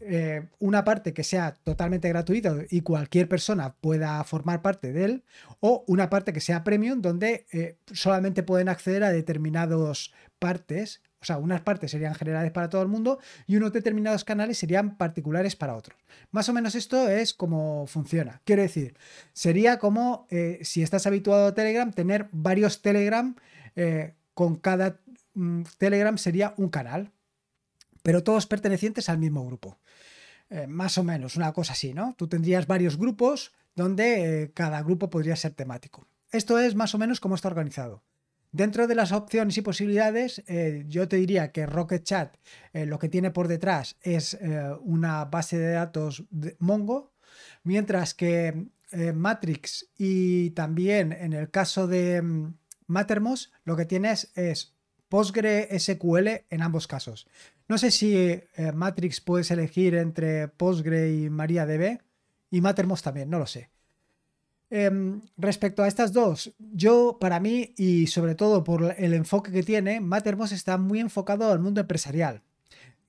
eh, 0.00 0.48
una 0.58 0.84
parte 0.84 1.14
que 1.14 1.22
sea 1.22 1.54
totalmente 1.54 2.08
gratuita 2.08 2.56
y 2.68 2.80
cualquier 2.80 3.28
persona 3.28 3.76
pueda 3.80 4.22
formar 4.24 4.60
parte 4.60 4.92
de 4.92 5.04
él, 5.04 5.24
o 5.60 5.84
una 5.86 6.10
parte 6.10 6.32
que 6.32 6.40
sea 6.40 6.64
premium 6.64 7.00
donde 7.00 7.46
eh, 7.52 7.78
solamente 7.92 8.42
pueden 8.42 8.68
acceder 8.68 9.04
a 9.04 9.12
determinadas 9.12 10.12
partes 10.40 11.00
sea, 11.28 11.38
unas 11.38 11.60
partes 11.60 11.90
serían 11.90 12.14
generales 12.14 12.50
para 12.52 12.68
todo 12.68 12.82
el 12.82 12.88
mundo 12.88 13.18
y 13.46 13.56
unos 13.56 13.72
determinados 13.72 14.24
canales 14.24 14.58
serían 14.58 14.96
particulares 14.96 15.56
para 15.56 15.76
otros. 15.76 15.98
Más 16.30 16.48
o 16.48 16.52
menos 16.52 16.74
esto 16.74 17.08
es 17.08 17.34
como 17.34 17.86
funciona. 17.86 18.40
Quiero 18.44 18.62
decir, 18.62 18.96
sería 19.32 19.78
como 19.78 20.26
eh, 20.30 20.58
si 20.62 20.82
estás 20.82 21.06
habituado 21.06 21.46
a 21.46 21.54
Telegram, 21.54 21.92
tener 21.92 22.28
varios 22.32 22.82
Telegram, 22.82 23.36
eh, 23.76 24.14
con 24.34 24.56
cada 24.56 25.00
mm, 25.34 25.62
Telegram 25.78 26.18
sería 26.18 26.54
un 26.56 26.68
canal, 26.68 27.12
pero 28.02 28.24
todos 28.24 28.46
pertenecientes 28.46 29.08
al 29.08 29.18
mismo 29.18 29.44
grupo. 29.46 29.78
Eh, 30.50 30.66
más 30.66 30.98
o 30.98 31.04
menos, 31.04 31.36
una 31.36 31.52
cosa 31.52 31.74
así, 31.74 31.94
¿no? 31.94 32.14
Tú 32.16 32.26
tendrías 32.26 32.66
varios 32.66 32.96
grupos 32.96 33.52
donde 33.76 34.50
cada 34.54 34.82
grupo 34.82 35.10
podría 35.10 35.36
ser 35.36 35.52
temático. 35.52 36.06
Esto 36.32 36.58
es 36.58 36.74
más 36.74 36.94
o 36.94 36.98
menos 36.98 37.20
cómo 37.20 37.34
está 37.34 37.48
organizado. 37.48 38.02
Dentro 38.50 38.86
de 38.86 38.94
las 38.94 39.12
opciones 39.12 39.58
y 39.58 39.62
posibilidades, 39.62 40.42
eh, 40.46 40.84
yo 40.88 41.06
te 41.06 41.16
diría 41.16 41.52
que 41.52 41.66
Rocket 41.66 42.02
Chat 42.02 42.36
eh, 42.72 42.86
lo 42.86 42.98
que 42.98 43.10
tiene 43.10 43.30
por 43.30 43.46
detrás 43.46 43.96
es 44.00 44.34
eh, 44.34 44.74
una 44.80 45.26
base 45.26 45.58
de 45.58 45.72
datos 45.72 46.24
de 46.30 46.56
Mongo, 46.58 47.12
mientras 47.62 48.14
que 48.14 48.68
Matrix 49.14 49.90
y 49.98 50.50
también 50.52 51.12
en 51.12 51.34
el 51.34 51.50
caso 51.50 51.86
de 51.86 52.22
mm, 52.22 52.54
Mattermost 52.86 53.52
lo 53.64 53.76
que 53.76 53.84
tienes 53.84 54.32
es 54.34 54.74
PostgreSQL 55.10 56.46
en 56.48 56.62
ambos 56.62 56.86
casos. 56.86 57.26
No 57.68 57.76
sé 57.76 57.90
si 57.90 58.40
Matrix 58.74 59.20
puedes 59.20 59.50
elegir 59.50 59.94
entre 59.94 60.48
Postgre 60.48 61.12
y 61.12 61.28
MariaDB 61.28 61.98
y 62.50 62.60
Mattermost 62.62 63.04
también, 63.04 63.28
no 63.28 63.38
lo 63.38 63.46
sé. 63.46 63.68
Em, 64.70 65.22
respecto 65.38 65.82
a 65.82 65.88
estas 65.88 66.12
dos, 66.12 66.52
yo 66.58 67.16
para 67.18 67.40
mí 67.40 67.72
y 67.76 68.06
sobre 68.08 68.34
todo 68.34 68.64
por 68.64 68.94
el 68.98 69.14
enfoque 69.14 69.50
que 69.50 69.62
tiene, 69.62 70.00
Mattermost 70.00 70.52
está 70.52 70.76
muy 70.76 71.00
enfocado 71.00 71.50
al 71.50 71.58
mundo 71.58 71.80
empresarial. 71.80 72.42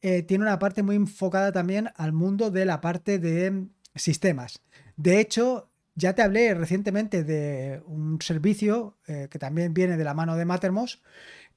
Eh, 0.01 0.23
tiene 0.23 0.45
una 0.45 0.59
parte 0.59 0.83
muy 0.83 0.95
enfocada 0.95 1.51
también 1.51 1.89
al 1.95 2.13
mundo 2.13 2.51
de 2.51 2.65
la 2.65 2.79
parte 2.79 3.19
de 3.19 3.67
sistemas. 3.95 4.61
De 4.95 5.19
hecho, 5.19 5.69
ya 5.95 6.15
te 6.15 6.21
hablé 6.21 6.53
recientemente 6.53 7.25
de 7.25 7.81
un 7.85 8.21
servicio 8.21 8.97
eh, 9.07 9.27
que 9.29 9.39
también 9.39 9.73
viene 9.73 9.97
de 9.97 10.03
la 10.05 10.13
mano 10.13 10.37
de 10.37 10.45
Mattermost, 10.45 11.03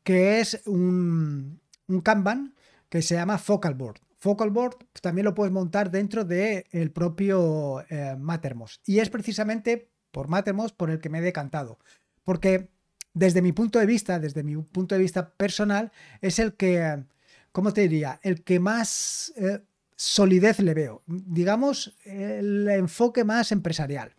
que 0.03 0.41
es 0.41 0.63
un, 0.67 1.61
Kanban 2.03 2.55
que 2.89 3.03
se 3.03 3.15
llama 3.15 3.39
Focalboard. 3.39 4.01
Focalboard 4.19 4.77
también 5.01 5.25
lo 5.25 5.35
puedes 5.35 5.53
montar 5.53 5.91
dentro 5.91 6.25
del 6.25 6.91
propio 6.93 7.85
eh, 7.89 8.17
Mattermost. 8.19 8.89
Y 8.89 8.99
es 8.99 9.11
precisamente 9.11 9.92
por 10.13 10.29
Matemos 10.29 10.73
por 10.73 10.91
el 10.91 11.01
que 11.01 11.09
me 11.09 11.19
he 11.19 11.23
decantado. 11.23 11.79
Porque 12.23 12.69
desde 13.15 13.43
mi 13.43 13.53
punto 13.53 13.79
de 13.79 13.87
vista, 13.87 14.21
desde 14.21 14.43
mi 14.43 14.57
punto 14.57 14.95
de 14.95 15.01
vista 15.01 15.31
personal, 15.31 15.91
es 16.21 16.39
el 16.39 16.55
que, 16.55 17.05
¿cómo 17.51 17.73
te 17.73 17.83
diría? 17.83 18.21
El 18.23 18.45
que 18.45 18.61
más 18.61 19.33
eh, 19.37 19.61
solidez 19.97 20.61
le 20.61 20.75
veo. 20.75 21.03
Digamos, 21.07 21.97
el 22.05 22.69
enfoque 22.69 23.25
más 23.25 23.51
empresarial. 23.53 24.15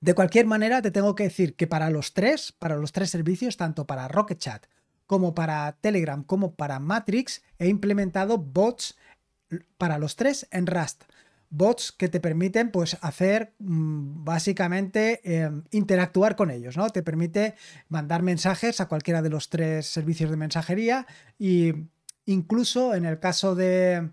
De 0.00 0.14
cualquier 0.14 0.46
manera, 0.46 0.80
te 0.80 0.90
tengo 0.90 1.14
que 1.14 1.24
decir 1.24 1.56
que 1.56 1.66
para 1.66 1.90
los 1.90 2.14
tres, 2.14 2.52
para 2.52 2.76
los 2.76 2.92
tres 2.92 3.10
servicios, 3.10 3.56
tanto 3.56 3.86
para 3.86 4.08
Rocket 4.08 4.38
Chat 4.38 4.66
como 5.06 5.34
para 5.34 5.72
Telegram, 5.80 6.22
como 6.22 6.54
para 6.54 6.78
Matrix, 6.78 7.42
he 7.58 7.66
implementado 7.66 8.38
bots 8.38 8.96
para 9.76 9.98
los 9.98 10.14
tres 10.14 10.46
en 10.52 10.68
Rust. 10.68 11.02
Bots 11.50 11.90
que 11.90 12.08
te 12.08 12.20
permiten 12.20 12.70
pues 12.70 12.96
hacer 13.00 13.54
mm, 13.58 14.24
básicamente 14.24 15.20
em, 15.24 15.64
interactuar 15.72 16.36
con 16.36 16.50
ellos, 16.50 16.76
¿no? 16.76 16.88
Te 16.90 17.02
permite 17.02 17.56
mandar 17.88 18.22
mensajes 18.22 18.80
a 18.80 18.86
cualquiera 18.86 19.20
de 19.20 19.30
los 19.30 19.50
tres 19.50 19.86
servicios 19.86 20.30
de 20.30 20.36
mensajería 20.36 21.06
y 21.38 21.72
incluso 22.24 22.94
en 22.94 23.04
el 23.04 23.18
caso 23.18 23.56
de, 23.56 24.10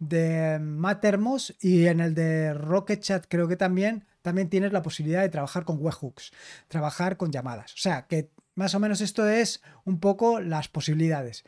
de 0.00 0.58
Mattermost 0.60 1.62
y 1.62 1.86
en 1.86 2.00
el 2.00 2.14
de 2.14 2.54
Rocket 2.54 3.00
Chat 3.00 3.26
creo 3.28 3.46
que 3.46 3.56
también, 3.56 4.04
también 4.22 4.48
tienes 4.48 4.72
la 4.72 4.82
posibilidad 4.82 5.22
de 5.22 5.28
trabajar 5.28 5.64
con 5.64 5.78
webhooks, 5.78 6.32
trabajar 6.66 7.16
con 7.16 7.30
llamadas. 7.30 7.72
O 7.74 7.78
sea, 7.78 8.08
que 8.08 8.30
más 8.56 8.74
o 8.74 8.80
menos 8.80 9.00
esto 9.00 9.28
es 9.28 9.62
un 9.84 10.00
poco 10.00 10.40
las 10.40 10.66
posibilidades. 10.66 11.44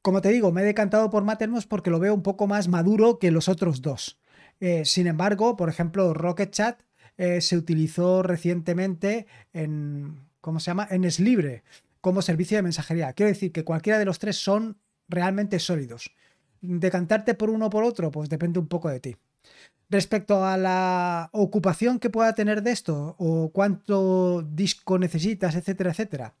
Como 0.00 0.20
te 0.20 0.30
digo, 0.30 0.52
me 0.52 0.62
he 0.62 0.64
decantado 0.64 1.10
por 1.10 1.24
Mattermost 1.24 1.68
porque 1.68 1.90
lo 1.90 1.98
veo 1.98 2.14
un 2.14 2.22
poco 2.22 2.46
más 2.46 2.68
maduro 2.68 3.18
que 3.18 3.32
los 3.32 3.48
otros 3.48 3.82
dos. 3.82 4.19
Eh, 4.60 4.84
sin 4.84 5.06
embargo, 5.06 5.56
por 5.56 5.68
ejemplo, 5.68 6.12
Rocket 6.14 6.50
Chat 6.50 6.82
eh, 7.16 7.40
se 7.40 7.56
utilizó 7.56 8.22
recientemente 8.22 9.26
en, 9.52 10.28
¿cómo 10.40 10.60
se 10.60 10.66
llama? 10.66 10.86
En 10.90 11.10
Slibre 11.10 11.62
como 12.00 12.22
servicio 12.22 12.56
de 12.56 12.62
mensajería. 12.62 13.12
Quiero 13.12 13.28
decir 13.28 13.52
que 13.52 13.64
cualquiera 13.64 13.98
de 13.98 14.04
los 14.04 14.18
tres 14.18 14.36
son 14.36 14.78
realmente 15.08 15.58
sólidos. 15.58 16.10
Decantarte 16.60 17.34
por 17.34 17.50
uno 17.50 17.66
o 17.66 17.70
por 17.70 17.84
otro, 17.84 18.10
pues 18.10 18.28
depende 18.28 18.58
un 18.58 18.68
poco 18.68 18.88
de 18.88 19.00
ti. 19.00 19.16
Respecto 19.88 20.44
a 20.44 20.56
la 20.56 21.30
ocupación 21.32 21.98
que 21.98 22.10
pueda 22.10 22.34
tener 22.34 22.62
de 22.62 22.70
esto 22.70 23.16
o 23.18 23.50
cuánto 23.52 24.42
disco 24.42 24.98
necesitas, 24.98 25.56
etcétera, 25.56 25.90
etcétera. 25.90 26.34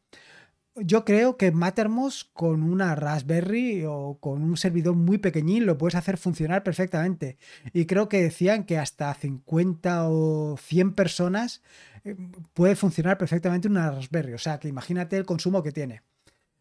Yo 0.82 1.04
creo 1.04 1.36
que 1.36 1.52
Mattermost 1.52 2.30
con 2.32 2.62
una 2.62 2.94
Raspberry 2.94 3.84
o 3.86 4.18
con 4.20 4.42
un 4.42 4.56
servidor 4.56 4.94
muy 4.94 5.18
pequeñín 5.18 5.66
lo 5.66 5.76
puedes 5.76 5.94
hacer 5.94 6.16
funcionar 6.16 6.62
perfectamente. 6.62 7.38
Y 7.72 7.86
creo 7.86 8.08
que 8.08 8.22
decían 8.22 8.64
que 8.64 8.78
hasta 8.78 9.12
50 9.12 10.08
o 10.08 10.56
100 10.56 10.94
personas 10.94 11.62
eh, 12.04 12.16
puede 12.54 12.76
funcionar 12.76 13.18
perfectamente 13.18 13.68
una 13.68 13.90
Raspberry. 13.90 14.32
O 14.32 14.38
sea, 14.38 14.58
que 14.58 14.68
imagínate 14.68 15.16
el 15.16 15.26
consumo 15.26 15.62
que 15.62 15.72
tiene. 15.72 16.02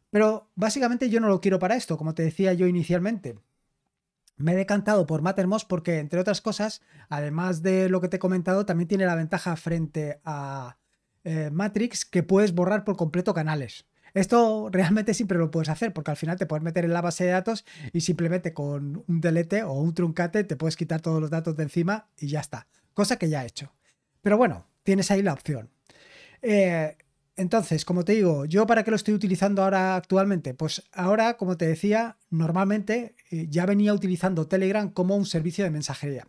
Pero 0.10 0.50
básicamente 0.56 1.10
yo 1.10 1.20
no 1.20 1.28
lo 1.28 1.42
quiero 1.42 1.60
para 1.60 1.76
esto, 1.76 1.98
como 1.98 2.14
te 2.14 2.24
decía 2.24 2.54
yo 2.54 2.68
inicialmente. 2.68 3.38
Me 4.38 4.54
he 4.54 4.56
decantado 4.56 5.06
por 5.06 5.22
Mattermost 5.22 5.68
porque, 5.68 6.00
entre 6.00 6.20
otras 6.20 6.42
cosas, 6.42 6.82
además 7.10 7.62
de 7.62 7.90
lo 7.90 8.02
que 8.02 8.08
te 8.08 8.16
he 8.18 8.20
comentado, 8.20 8.66
también 8.66 8.88
tiene 8.88 9.06
la 9.06 9.16
ventaja 9.16 9.56
frente 9.56 10.22
a 10.24 10.78
eh, 11.26 11.50
Matrix 11.52 12.06
que 12.06 12.24
puedes 12.24 12.54
borrar 12.56 12.86
por 12.86 12.96
completo 12.96 13.34
canales. 13.34 13.89
Esto 14.14 14.70
realmente 14.72 15.14
siempre 15.14 15.38
lo 15.38 15.52
puedes 15.52 15.70
hacer 15.70 15.94
porque 15.94 16.12
al 16.12 16.18
final 16.18 16.38
te 16.38 16.46
puedes 16.46 16.64
meter 16.64 16.86
en 16.86 16.94
la 16.94 17.02
base 17.02 17.26
de 17.26 17.32
datos 17.32 17.66
y 17.94 18.02
simplemente 18.02 18.54
con 18.54 19.04
un 19.08 19.22
delete 19.22 19.64
o 19.64 19.74
un 19.74 19.94
truncate 19.94 20.44
te 20.44 20.56
puedes 20.56 20.76
quitar 20.76 21.02
todos 21.02 21.22
los 21.22 21.30
datos 21.30 21.56
de 21.56 21.64
encima 21.64 22.08
y 22.18 22.28
ya 22.28 22.40
está. 22.40 22.68
Cosa 22.94 23.18
que 23.18 23.30
ya 23.30 23.44
he 23.44 23.48
hecho. 23.48 23.74
Pero 24.22 24.38
bueno, 24.38 24.66
tienes 24.84 25.12
ahí 25.12 25.22
la 25.22 25.34
opción. 25.34 25.70
Eh, 26.42 26.98
entonces, 27.40 27.86
como 27.86 28.04
te 28.04 28.12
digo, 28.12 28.44
¿yo 28.44 28.68
para 28.68 28.84
qué 28.84 28.92
lo 28.92 28.98
estoy 28.98 29.14
utilizando 29.14 29.64
ahora 29.64 29.96
actualmente? 29.96 30.54
Pues 30.54 30.84
ahora, 30.92 31.38
como 31.38 31.56
te 31.56 31.68
decía, 31.68 32.18
normalmente 32.30 33.16
eh, 33.32 33.48
ya 33.50 33.66
venía 33.66 33.94
utilizando 33.94 34.48
Telegram 34.48 34.90
como 34.92 35.16
un 35.16 35.26
servicio 35.26 35.64
de 35.64 35.70
mensajería. 35.70 36.28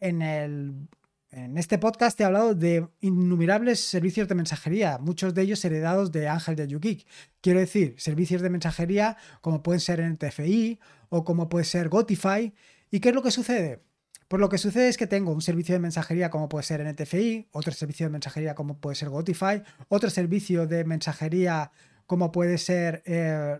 En, 0.00 0.20
el, 0.20 0.88
en 1.34 1.58
este 1.58 1.78
podcast 1.78 2.20
he 2.20 2.24
hablado 2.24 2.54
de 2.54 2.88
innumerables 3.00 3.80
servicios 3.80 4.28
de 4.28 4.36
mensajería, 4.36 4.98
muchos 4.98 5.34
de 5.34 5.42
ellos 5.42 5.64
heredados 5.64 6.12
de 6.12 6.28
Ángel 6.28 6.54
de 6.54 6.68
YouGeek. 6.68 7.06
Quiero 7.40 7.58
decir, 7.58 7.96
servicios 7.98 8.40
de 8.40 8.50
mensajería 8.50 9.16
como 9.40 9.62
pueden 9.62 9.80
ser 9.80 10.00
NTFI 10.00 10.78
o 11.08 11.24
como 11.24 11.48
puede 11.48 11.64
ser 11.64 11.88
Gotify. 11.88 12.54
¿Y 12.90 13.00
qué 13.00 13.08
es 13.08 13.14
lo 13.14 13.22
que 13.22 13.32
sucede? 13.32 13.82
Pues 14.28 14.40
lo 14.40 14.48
que 14.48 14.58
sucede 14.58 14.88
es 14.88 14.96
que 14.96 15.08
tengo 15.08 15.32
un 15.32 15.42
servicio 15.42 15.74
de 15.74 15.80
mensajería 15.80 16.30
como 16.30 16.48
puede 16.48 16.62
ser 16.62 16.86
NTFI, 16.86 17.48
otro 17.50 17.72
servicio 17.72 18.06
de 18.06 18.10
mensajería 18.10 18.54
como 18.54 18.78
puede 18.78 18.94
ser 18.94 19.08
Gotify, 19.08 19.62
otro 19.88 20.10
servicio 20.10 20.68
de 20.68 20.84
mensajería 20.84 21.72
como 22.06 22.32
puede 22.32 22.58
ser 22.58 23.02
eh, 23.06 23.58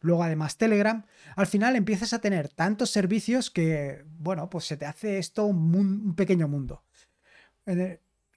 luego 0.00 0.22
además 0.22 0.56
Telegram. 0.58 1.04
Al 1.36 1.46
final 1.46 1.76
empiezas 1.76 2.12
a 2.12 2.20
tener 2.20 2.48
tantos 2.48 2.90
servicios 2.90 3.50
que, 3.50 4.04
bueno, 4.18 4.50
pues 4.50 4.64
se 4.64 4.76
te 4.76 4.86
hace 4.86 5.18
esto 5.18 5.44
un, 5.46 6.14
pequeño 6.14 6.48
mundo. 6.48 6.82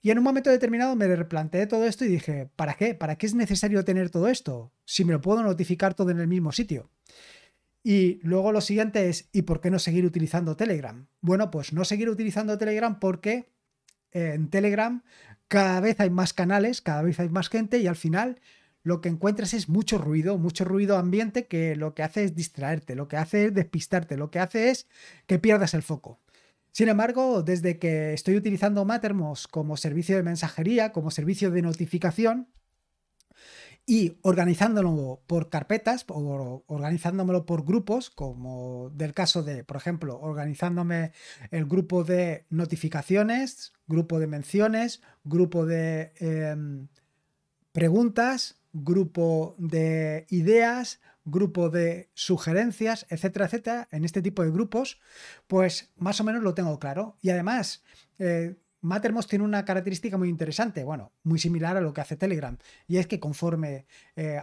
Y 0.02 0.10
en 0.10 0.18
un 0.18 0.24
momento 0.24 0.50
determinado 0.50 0.96
me 0.96 1.14
replanteé 1.14 1.66
todo 1.66 1.84
esto 1.86 2.04
y 2.04 2.08
dije, 2.08 2.48
¿para 2.56 2.74
qué? 2.74 2.94
¿Para 2.94 3.16
qué 3.16 3.26
es 3.26 3.34
necesario 3.34 3.84
tener 3.84 4.10
todo 4.10 4.28
esto? 4.28 4.72
Si 4.84 5.04
me 5.04 5.12
lo 5.12 5.20
puedo 5.20 5.42
notificar 5.42 5.94
todo 5.94 6.10
en 6.10 6.20
el 6.20 6.26
mismo 6.26 6.52
sitio. 6.52 6.90
Y 7.82 8.20
luego 8.22 8.52
lo 8.52 8.60
siguiente 8.60 9.08
es, 9.08 9.28
¿y 9.32 9.42
por 9.42 9.60
qué 9.60 9.70
no 9.70 9.78
seguir 9.78 10.04
utilizando 10.04 10.56
Telegram? 10.56 11.06
Bueno, 11.20 11.50
pues 11.50 11.72
no 11.72 11.84
seguir 11.84 12.08
utilizando 12.10 12.58
Telegram 12.58 12.98
porque 12.98 13.50
en 14.12 14.48
Telegram 14.50 15.02
cada 15.48 15.80
vez 15.80 15.98
hay 16.00 16.10
más 16.10 16.32
canales, 16.32 16.80
cada 16.80 17.02
vez 17.02 17.18
hay 17.20 17.28
más 17.28 17.48
gente 17.48 17.78
y 17.78 17.86
al 17.86 17.96
final 17.96 18.40
lo 18.82 19.00
que 19.00 19.08
encuentras 19.08 19.54
es 19.54 19.68
mucho 19.68 19.98
ruido, 19.98 20.38
mucho 20.38 20.64
ruido 20.64 20.96
ambiente 20.96 21.46
que 21.46 21.76
lo 21.76 21.94
que 21.94 22.02
hace 22.02 22.24
es 22.24 22.34
distraerte, 22.34 22.94
lo 22.94 23.08
que 23.08 23.16
hace 23.16 23.46
es 23.46 23.54
despistarte, 23.54 24.16
lo 24.16 24.30
que 24.30 24.38
hace 24.38 24.70
es 24.70 24.86
que 25.26 25.38
pierdas 25.38 25.74
el 25.74 25.82
foco. 25.82 26.18
Sin 26.72 26.88
embargo, 26.88 27.42
desde 27.42 27.78
que 27.78 28.12
estoy 28.14 28.36
utilizando 28.36 28.84
Mattermost 28.84 29.46
como 29.50 29.76
servicio 29.76 30.16
de 30.16 30.22
mensajería, 30.22 30.92
como 30.92 31.10
servicio 31.10 31.50
de 31.50 31.62
notificación, 31.62 32.48
y 33.86 34.18
organizándolo 34.22 35.20
por 35.26 35.48
carpetas 35.48 36.04
o 36.08 36.62
organizándomelo 36.68 37.44
por 37.44 37.64
grupos, 37.64 38.08
como 38.08 38.90
del 38.94 39.14
caso 39.14 39.42
de, 39.42 39.64
por 39.64 39.76
ejemplo, 39.76 40.16
organizándome 40.20 41.10
el 41.50 41.64
grupo 41.66 42.04
de 42.04 42.46
notificaciones, 42.50 43.72
grupo 43.88 44.20
de 44.20 44.28
menciones, 44.28 45.00
grupo 45.24 45.66
de 45.66 46.12
em, 46.20 46.86
preguntas, 47.72 48.59
grupo 48.72 49.54
de 49.58 50.26
ideas, 50.30 51.00
grupo 51.24 51.70
de 51.70 52.10
sugerencias, 52.14 53.06
etcétera, 53.10 53.46
etcétera, 53.46 53.88
en 53.90 54.04
este 54.04 54.22
tipo 54.22 54.42
de 54.42 54.50
grupos, 54.50 55.00
pues 55.46 55.92
más 55.96 56.20
o 56.20 56.24
menos 56.24 56.42
lo 56.42 56.54
tengo 56.54 56.78
claro. 56.78 57.16
Y 57.20 57.30
además, 57.30 57.82
eh, 58.18 58.56
Mattermost 58.82 59.28
tiene 59.28 59.44
una 59.44 59.64
característica 59.64 60.16
muy 60.16 60.28
interesante, 60.28 60.84
bueno, 60.84 61.12
muy 61.22 61.38
similar 61.38 61.76
a 61.76 61.80
lo 61.80 61.92
que 61.92 62.00
hace 62.00 62.16
Telegram, 62.16 62.56
y 62.86 62.96
es 62.96 63.06
que 63.06 63.20
conforme 63.20 63.86
eh, 64.16 64.40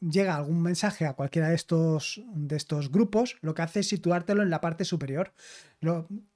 llega 0.00 0.36
algún 0.36 0.62
mensaje 0.62 1.06
a 1.06 1.14
cualquiera 1.14 1.48
de 1.48 1.56
estos, 1.56 2.22
de 2.34 2.56
estos 2.56 2.90
grupos, 2.90 3.36
lo 3.40 3.54
que 3.54 3.62
hace 3.62 3.80
es 3.80 3.88
situártelo 3.88 4.42
en 4.42 4.50
la 4.50 4.60
parte 4.60 4.84
superior. 4.84 5.32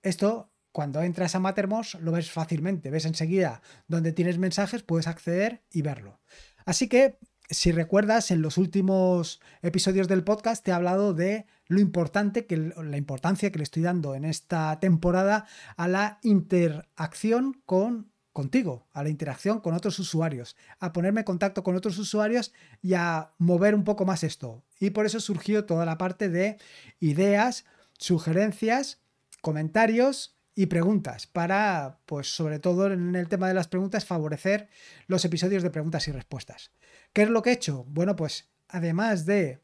esto, 0.03 0.51
cuando 0.73 1.03
entras 1.03 1.35
a 1.35 1.41
Mattermost, 1.41 1.95
lo 2.01 2.13
ves 2.13 2.31
fácilmente, 2.31 2.91
ves 2.91 3.05
enseguida 3.05 3.63
donde 3.87 4.13
tienes 4.13 4.39
mensajes, 4.39 4.83
puedes 4.83 5.07
acceder 5.07 5.63
y 5.71 5.83
verlo. 5.83 6.21
Así 6.69 6.87
que 6.87 7.17
si 7.49 7.73
recuerdas, 7.73 8.31
en 8.31 8.43
los 8.43 8.59
últimos 8.59 9.41
episodios 9.63 10.07
del 10.07 10.23
podcast 10.23 10.63
te 10.63 10.71
he 10.71 10.75
hablado 10.75 11.15
de 11.15 11.47
lo 11.67 11.81
importante 11.81 12.45
que 12.45 12.59
la 12.59 12.99
importancia 12.99 13.51
que 13.51 13.57
le 13.57 13.63
estoy 13.65 13.83
dando 13.83 14.15
en 14.15 14.27
esta 14.27 14.79
temporada 14.79 15.47
a 15.79 15.89
la 15.89 16.19
interacción 16.23 17.63
con 17.65 18.13
contigo, 18.35 18.87
a 18.93 19.03
la 19.03 19.09
interacción 19.09 19.61
con 19.61 19.73
otros 19.73 19.99
usuarios, 19.99 20.57
a 20.79 20.93
ponerme 20.93 21.23
en 21.23 21.25
contacto 21.25 21.63
con 21.63 21.75
otros 21.75 21.97
usuarios 21.97 22.53
y 22.83 22.93
a 22.93 23.33
mover 23.39 23.75
un 23.75 23.85
poco 23.85 24.05
más 24.05 24.23
esto. 24.23 24.63
Y 24.79 24.91
por 24.91 25.07
eso 25.07 25.21
surgió 25.21 25.65
toda 25.65 25.87
la 25.87 25.97
parte 25.97 26.29
de 26.29 26.59
ideas, 27.01 27.65
sugerencias, 27.97 29.01
comentarios 29.41 30.38
y 30.59 30.67
preguntas 30.67 31.29
para, 31.29 32.01
pues 32.05 32.35
sobre 32.35 32.59
todo 32.59 32.89
en 32.93 33.15
el 33.15 33.29
tema 33.29 33.47
de 33.47 33.55
las 33.55 33.69
preguntas, 33.69 34.05
favorecer 34.05 34.69
los 35.07 35.25
episodios 35.25 35.63
de 35.63 35.71
preguntas 35.71 36.09
y 36.09 36.11
respuestas. 36.11 36.73
¿Qué 37.13 37.23
es 37.23 37.31
lo 37.31 37.43
que 37.43 37.51
he 37.51 37.53
hecho? 37.53 37.85
Bueno, 37.85 38.17
pues 38.17 38.51
además 38.67 39.25
de 39.25 39.61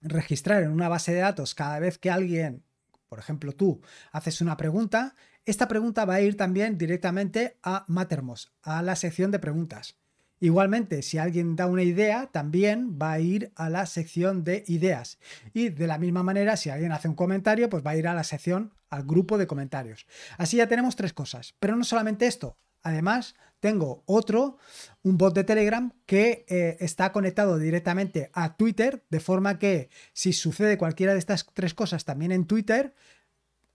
registrar 0.00 0.62
en 0.62 0.70
una 0.70 0.88
base 0.88 1.12
de 1.12 1.20
datos 1.20 1.54
cada 1.54 1.78
vez 1.78 1.98
que 1.98 2.10
alguien, 2.10 2.64
por 3.10 3.18
ejemplo 3.18 3.52
tú, 3.52 3.82
haces 4.12 4.40
una 4.40 4.56
pregunta, 4.56 5.14
esta 5.44 5.68
pregunta 5.68 6.06
va 6.06 6.14
a 6.14 6.20
ir 6.22 6.38
también 6.38 6.78
directamente 6.78 7.58
a 7.62 7.84
Mattermost, 7.86 8.48
a 8.62 8.80
la 8.80 8.96
sección 8.96 9.30
de 9.30 9.40
preguntas. 9.40 9.98
Igualmente, 10.42 11.02
si 11.02 11.18
alguien 11.18 11.54
da 11.54 11.68
una 11.68 11.84
idea, 11.84 12.28
también 12.32 12.98
va 13.00 13.12
a 13.12 13.20
ir 13.20 13.52
a 13.54 13.70
la 13.70 13.86
sección 13.86 14.42
de 14.42 14.64
ideas. 14.66 15.20
Y 15.54 15.68
de 15.68 15.86
la 15.86 15.98
misma 15.98 16.24
manera, 16.24 16.56
si 16.56 16.68
alguien 16.68 16.90
hace 16.90 17.06
un 17.06 17.14
comentario, 17.14 17.70
pues 17.70 17.86
va 17.86 17.92
a 17.92 17.96
ir 17.96 18.08
a 18.08 18.14
la 18.14 18.24
sección, 18.24 18.72
al 18.90 19.04
grupo 19.04 19.38
de 19.38 19.46
comentarios. 19.46 20.04
Así 20.38 20.56
ya 20.56 20.66
tenemos 20.66 20.96
tres 20.96 21.12
cosas. 21.12 21.54
Pero 21.60 21.76
no 21.76 21.84
solamente 21.84 22.26
esto. 22.26 22.56
Además, 22.82 23.36
tengo 23.60 24.02
otro, 24.04 24.58
un 25.04 25.16
bot 25.16 25.32
de 25.32 25.44
Telegram 25.44 25.92
que 26.06 26.44
eh, 26.48 26.76
está 26.80 27.12
conectado 27.12 27.56
directamente 27.60 28.32
a 28.32 28.56
Twitter, 28.56 29.04
de 29.10 29.20
forma 29.20 29.60
que 29.60 29.90
si 30.12 30.32
sucede 30.32 30.76
cualquiera 30.76 31.12
de 31.12 31.20
estas 31.20 31.46
tres 31.54 31.72
cosas 31.72 32.04
también 32.04 32.32
en 32.32 32.46
Twitter, 32.46 32.94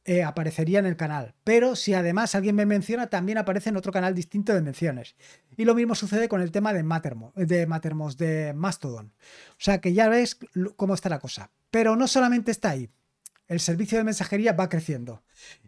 eh, 0.09 0.23
aparecería 0.23 0.79
en 0.79 0.85
el 0.85 0.95
canal. 0.95 1.35
Pero 1.43 1.75
si 1.75 1.93
además 1.93 2.33
alguien 2.33 2.55
me 2.55 2.65
menciona, 2.65 3.07
también 3.07 3.37
aparece 3.37 3.71
en 3.71 3.75
otro 3.75 3.91
canal 3.91 4.15
distinto 4.15 4.53
de 4.53 4.61
menciones. 4.61 5.17
Y 5.57 5.65
lo 5.65 5.75
mismo 5.75 5.95
sucede 5.95 6.29
con 6.29 6.39
el 6.39 6.49
tema 6.49 6.71
de 6.71 6.81
Mattermost, 6.81 7.35
de 7.35 7.67
Mattermost, 7.67 8.17
de 8.17 8.53
Mastodon. 8.53 9.07
O 9.51 9.55
sea 9.57 9.81
que 9.81 9.91
ya 9.91 10.07
ves 10.07 10.39
cómo 10.77 10.93
está 10.93 11.09
la 11.09 11.19
cosa. 11.19 11.51
Pero 11.71 11.97
no 11.97 12.07
solamente 12.07 12.51
está 12.51 12.69
ahí. 12.69 12.89
El 13.47 13.59
servicio 13.59 13.97
de 13.97 14.05
mensajería 14.05 14.53
va 14.53 14.69
creciendo. 14.69 15.23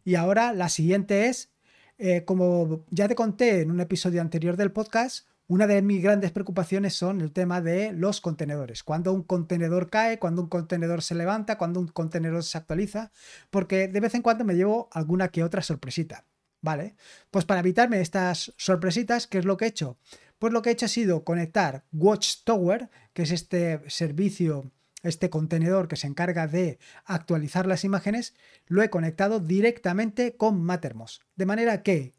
Y 0.06 0.16
ahora 0.16 0.54
la 0.54 0.70
siguiente 0.70 1.28
es, 1.28 1.52
eh, 1.98 2.24
como 2.24 2.86
ya 2.92 3.10
te 3.10 3.16
conté 3.16 3.60
en 3.60 3.72
un 3.72 3.82
episodio 3.82 4.22
anterior 4.22 4.56
del 4.56 4.72
podcast, 4.72 5.28
una 5.50 5.66
de 5.66 5.82
mis 5.82 6.04
grandes 6.04 6.32
preocupaciones 6.32 6.94
son 6.94 7.22
el 7.22 7.32
tema 7.32 7.60
de 7.60 7.92
los 7.92 8.22
contenedores. 8.22 8.84
Cuando 8.84 9.12
un 9.12 9.24
contenedor 9.24 9.90
cae, 9.90 10.20
cuando 10.20 10.44
un 10.44 10.48
contenedor 10.48 11.02
se 11.02 11.16
levanta, 11.16 11.58
cuando 11.58 11.80
un 11.80 11.88
contenedor 11.88 12.44
se 12.44 12.60
actualiza, 12.60 13.12
porque 13.50 13.88
de 13.88 14.00
vez 14.00 14.14
en 14.14 14.22
cuando 14.22 14.46
me 14.46 14.54
llevo 14.54 14.90
alguna 14.92 15.30
que 15.30 15.44
otra 15.44 15.64
sorpresita. 15.64 16.24
¿Vale? 16.62 16.96
Pues 17.32 17.46
para 17.46 17.62
evitarme 17.62 18.00
estas 18.00 18.54
sorpresitas, 18.58 19.26
¿qué 19.26 19.40
es 19.40 19.46
lo 19.46 19.58
que 19.58 19.66
he 19.66 19.70
hecho? 19.70 19.98
Pues 20.38 20.54
lo 20.54 20.62
que 20.62 20.70
he 20.70 20.74
hecho 20.74 20.86
ha 20.86 20.90
sido 20.90 21.24
conectar 21.24 21.86
Watchtower, 21.94 22.90
que 23.14 23.24
es 23.24 23.32
este 23.32 23.82
servicio, 23.88 24.70
este 25.02 25.32
contenedor 25.32 25.88
que 25.88 25.96
se 25.96 26.06
encarga 26.06 26.46
de 26.46 26.78
actualizar 27.06 27.66
las 27.66 27.86
imágenes, 27.86 28.36
lo 28.68 28.84
he 28.84 28.92
conectado 28.92 29.40
directamente 29.40 30.36
con 30.36 30.62
Mattermost. 30.62 31.24
De 31.36 31.48
manera 31.48 31.82
que 31.82 32.14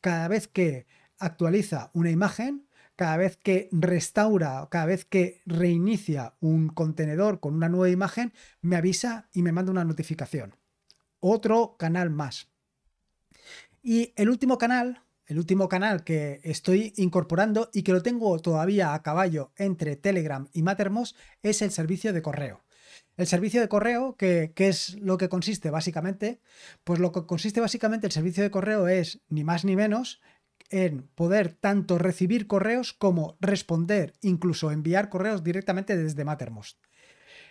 cada 0.00 0.28
vez 0.28 0.48
que 0.48 0.86
actualiza 1.18 1.90
una 1.92 2.10
imagen, 2.10 2.69
cada 3.00 3.16
vez 3.16 3.38
que 3.38 3.70
restaura, 3.72 4.68
cada 4.70 4.84
vez 4.84 5.06
que 5.06 5.40
reinicia 5.46 6.34
un 6.38 6.68
contenedor 6.68 7.40
con 7.40 7.54
una 7.54 7.70
nueva 7.70 7.88
imagen, 7.88 8.34
me 8.60 8.76
avisa 8.76 9.30
y 9.32 9.40
me 9.40 9.52
manda 9.52 9.72
una 9.72 9.86
notificación. 9.86 10.54
Otro 11.18 11.76
canal 11.78 12.10
más. 12.10 12.48
Y 13.82 14.12
el 14.16 14.28
último 14.28 14.58
canal, 14.58 15.02
el 15.24 15.38
último 15.38 15.66
canal 15.66 16.04
que 16.04 16.42
estoy 16.44 16.92
incorporando 16.98 17.70
y 17.72 17.84
que 17.84 17.92
lo 17.92 18.02
tengo 18.02 18.38
todavía 18.38 18.92
a 18.92 19.02
caballo 19.02 19.50
entre 19.56 19.96
Telegram 19.96 20.46
y 20.52 20.60
Mattermost 20.60 21.16
es 21.42 21.62
el 21.62 21.70
servicio 21.70 22.12
de 22.12 22.20
correo. 22.20 22.60
El 23.16 23.26
servicio 23.26 23.62
de 23.62 23.68
correo, 23.70 24.16
¿qué 24.18 24.52
es 24.58 24.96
lo 25.00 25.16
que 25.16 25.30
consiste 25.30 25.70
básicamente? 25.70 26.42
Pues 26.84 27.00
lo 27.00 27.12
que 27.12 27.24
consiste 27.24 27.62
básicamente 27.62 28.06
el 28.06 28.12
servicio 28.12 28.42
de 28.42 28.50
correo 28.50 28.88
es 28.88 29.22
ni 29.30 29.42
más 29.42 29.64
ni 29.64 29.74
menos 29.74 30.20
en 30.70 31.08
poder 31.14 31.52
tanto 31.52 31.98
recibir 31.98 32.46
correos 32.46 32.92
como 32.92 33.36
responder, 33.40 34.14
incluso 34.22 34.70
enviar 34.70 35.08
correos 35.08 35.44
directamente 35.44 35.96
desde 35.96 36.24
Mattermost. 36.24 36.78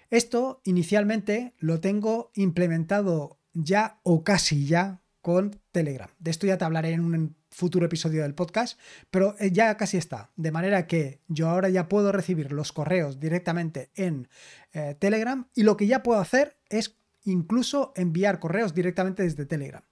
Esto 0.10 0.62
inicialmente 0.64 1.54
lo 1.60 1.80
tengo 1.80 2.32
implementado 2.34 3.40
ya 3.54 4.00
o 4.04 4.24
casi 4.24 4.66
ya 4.66 5.02
con 5.22 5.62
Telegram. 5.72 6.10
De 6.18 6.32
esto 6.32 6.48
ya 6.48 6.58
te 6.58 6.66
hablaré 6.66 6.92
en 6.92 7.02
un 7.02 7.36
futuro 7.52 7.86
episodio 7.86 8.24
del 8.24 8.36
podcast, 8.36 8.80
pero 9.12 9.36
eh, 9.40 9.52
ya 9.52 9.76
casi 9.78 9.98
está. 9.98 10.32
De 10.36 10.52
manera 10.52 10.88
que 10.88 11.22
yo 11.28 11.50
ahora 11.50 11.70
ya 11.70 11.90
puedo 11.90 12.12
recibir 12.12 12.52
los 12.52 12.72
correos 12.72 13.20
directamente 13.20 13.92
en 13.96 14.28
eh, 14.74 14.96
Telegram 14.98 15.48
y 15.54 15.64
lo 15.64 15.78
que 15.78 15.88
ya 15.88 16.04
puedo 16.04 16.20
hacer 16.20 16.58
es 16.70 16.98
incluso 17.24 17.94
enviar 17.96 18.40
correos 18.40 18.74
directamente 18.74 19.24
desde 19.24 19.46
Telegram. 19.46 19.84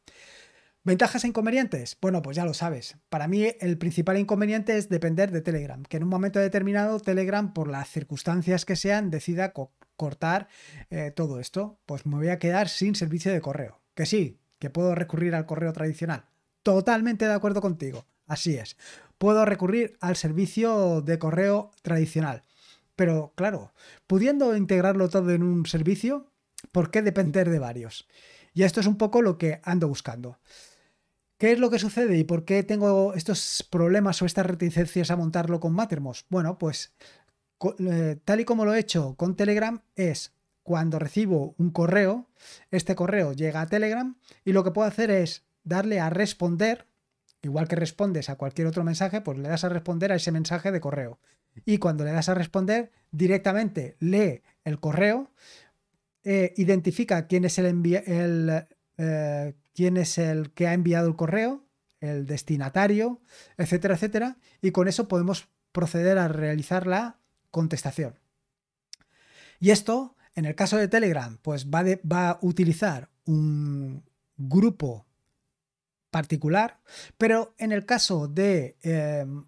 ¿Ventajas 0.88 1.26
e 1.26 1.28
inconvenientes? 1.28 1.98
Bueno, 2.00 2.22
pues 2.22 2.38
ya 2.38 2.46
lo 2.46 2.54
sabes. 2.54 2.96
Para 3.10 3.28
mí 3.28 3.46
el 3.60 3.78
principal 3.78 4.18
inconveniente 4.18 4.78
es 4.78 4.88
depender 4.88 5.32
de 5.32 5.42
Telegram, 5.42 5.84
que 5.84 5.98
en 5.98 6.04
un 6.04 6.10
momento 6.10 6.40
determinado 6.40 7.02
Telegram, 7.02 7.54
por 7.54 7.68
las 7.68 7.90
circunstancias 7.90 8.64
que 8.64 8.78
sean, 8.78 9.12
decida 9.12 9.52
cortar 9.98 10.48
eh, 10.90 11.12
todo 11.14 11.42
esto. 11.42 11.78
Pues 11.86 12.06
me 12.06 12.16
voy 12.16 12.30
a 12.30 12.40
quedar 12.40 12.70
sin 12.70 12.96
servicio 12.96 13.34
de 13.34 13.42
correo. 13.42 13.82
Que 13.96 14.06
sí, 14.06 14.40
que 14.60 14.70
puedo 14.70 14.96
recurrir 14.96 15.36
al 15.36 15.46
correo 15.46 15.74
tradicional. 15.74 16.30
Totalmente 16.64 17.28
de 17.28 17.34
acuerdo 17.34 17.60
contigo. 17.60 18.06
Así 18.26 18.56
es. 18.56 18.78
Puedo 19.18 19.44
recurrir 19.44 19.98
al 20.00 20.16
servicio 20.16 21.02
de 21.02 21.20
correo 21.20 21.70
tradicional. 21.82 22.44
Pero 22.96 23.34
claro, 23.36 23.74
pudiendo 24.08 24.56
integrarlo 24.56 25.10
todo 25.10 25.32
en 25.32 25.44
un 25.44 25.66
servicio, 25.66 26.32
¿por 26.72 26.92
qué 26.92 27.02
depender 27.02 27.50
de 27.50 27.60
varios? 27.60 28.08
Y 28.54 28.64
esto 28.64 28.80
es 28.80 28.88
un 28.88 28.98
poco 28.98 29.22
lo 29.22 29.38
que 29.38 29.60
ando 29.64 29.90
buscando. 29.90 30.40
¿Qué 31.38 31.52
es 31.52 31.60
lo 31.60 31.70
que 31.70 31.78
sucede 31.78 32.18
y 32.18 32.24
por 32.24 32.46
qué 32.46 32.64
tengo 32.64 33.14
estos 33.14 33.68
problemas 33.70 34.22
o 34.22 34.26
estas 34.26 34.46
reticencias 34.46 35.12
a 35.12 35.16
montarlo 35.16 35.60
con 35.60 35.74
Mattermost? 35.74 36.26
Bueno, 36.30 36.58
pues 36.58 36.94
eh, 37.80 38.18
tal 38.26 38.40
y 38.40 38.46
como 38.46 38.66
lo 38.66 38.74
he 38.74 38.80
hecho 38.80 39.16
con 39.16 39.36
Telegram 39.36 39.82
es 39.96 40.34
cuando 40.64 40.98
recibo 40.98 41.54
un 41.60 41.70
correo, 41.70 42.28
este 42.72 42.96
correo 42.96 43.34
llega 43.34 43.62
a 43.62 43.68
Telegram 43.68 44.18
y 44.46 44.52
lo 44.52 44.64
que 44.64 44.72
puedo 44.72 44.88
hacer 44.88 45.12
es 45.12 45.46
darle 45.64 46.00
a 46.00 46.10
responder, 46.10 46.88
igual 47.44 47.68
que 47.68 47.76
respondes 47.76 48.30
a 48.30 48.36
cualquier 48.36 48.68
otro 48.68 48.84
mensaje, 48.84 49.22
pues 49.22 49.38
le 49.38 49.48
das 49.48 49.64
a 49.64 49.70
responder 49.70 50.12
a 50.12 50.16
ese 50.16 50.32
mensaje 50.32 50.72
de 50.72 50.82
correo. 50.82 51.20
Y 51.66 51.78
cuando 51.78 52.04
le 52.04 52.12
das 52.12 52.30
a 52.30 52.34
responder, 52.34 52.92
directamente 53.12 53.96
lee 54.00 54.42
el 54.64 54.80
correo, 54.80 55.32
eh, 56.24 56.54
identifica 56.58 57.28
quién 57.28 57.46
es 57.46 57.58
el, 57.60 57.68
el 57.68 58.68
eh, 58.98 59.54
quién 59.78 59.96
es 59.96 60.18
el 60.18 60.50
que 60.54 60.68
ha 60.68 60.74
enviado 60.74 61.08
el 61.08 61.16
correo, 61.16 61.64
el 62.00 62.26
destinatario, 62.26 63.22
etcétera, 63.58 63.94
etcétera, 63.94 64.38
y 64.60 64.72
con 64.72 64.88
eso 64.88 65.08
podemos 65.08 65.50
proceder 65.72 66.18
a 66.18 66.28
realizar 66.28 66.88
la 66.88 67.20
contestación. 67.52 68.16
Y 69.60 69.70
esto, 69.70 70.16
en 70.34 70.46
el 70.46 70.56
caso 70.56 70.78
de 70.78 70.88
Telegram, 70.88 71.38
pues 71.44 71.68
va, 71.68 72.30
a 72.30 72.40
utilizar 72.42 73.10
un 73.26 74.04
grupo 74.36 75.06
particular, 76.10 76.80
pero 77.20 77.54
en 77.60 77.72
el 77.72 77.86
caso 77.86 78.28
de 78.28 78.78
em, 78.82 79.46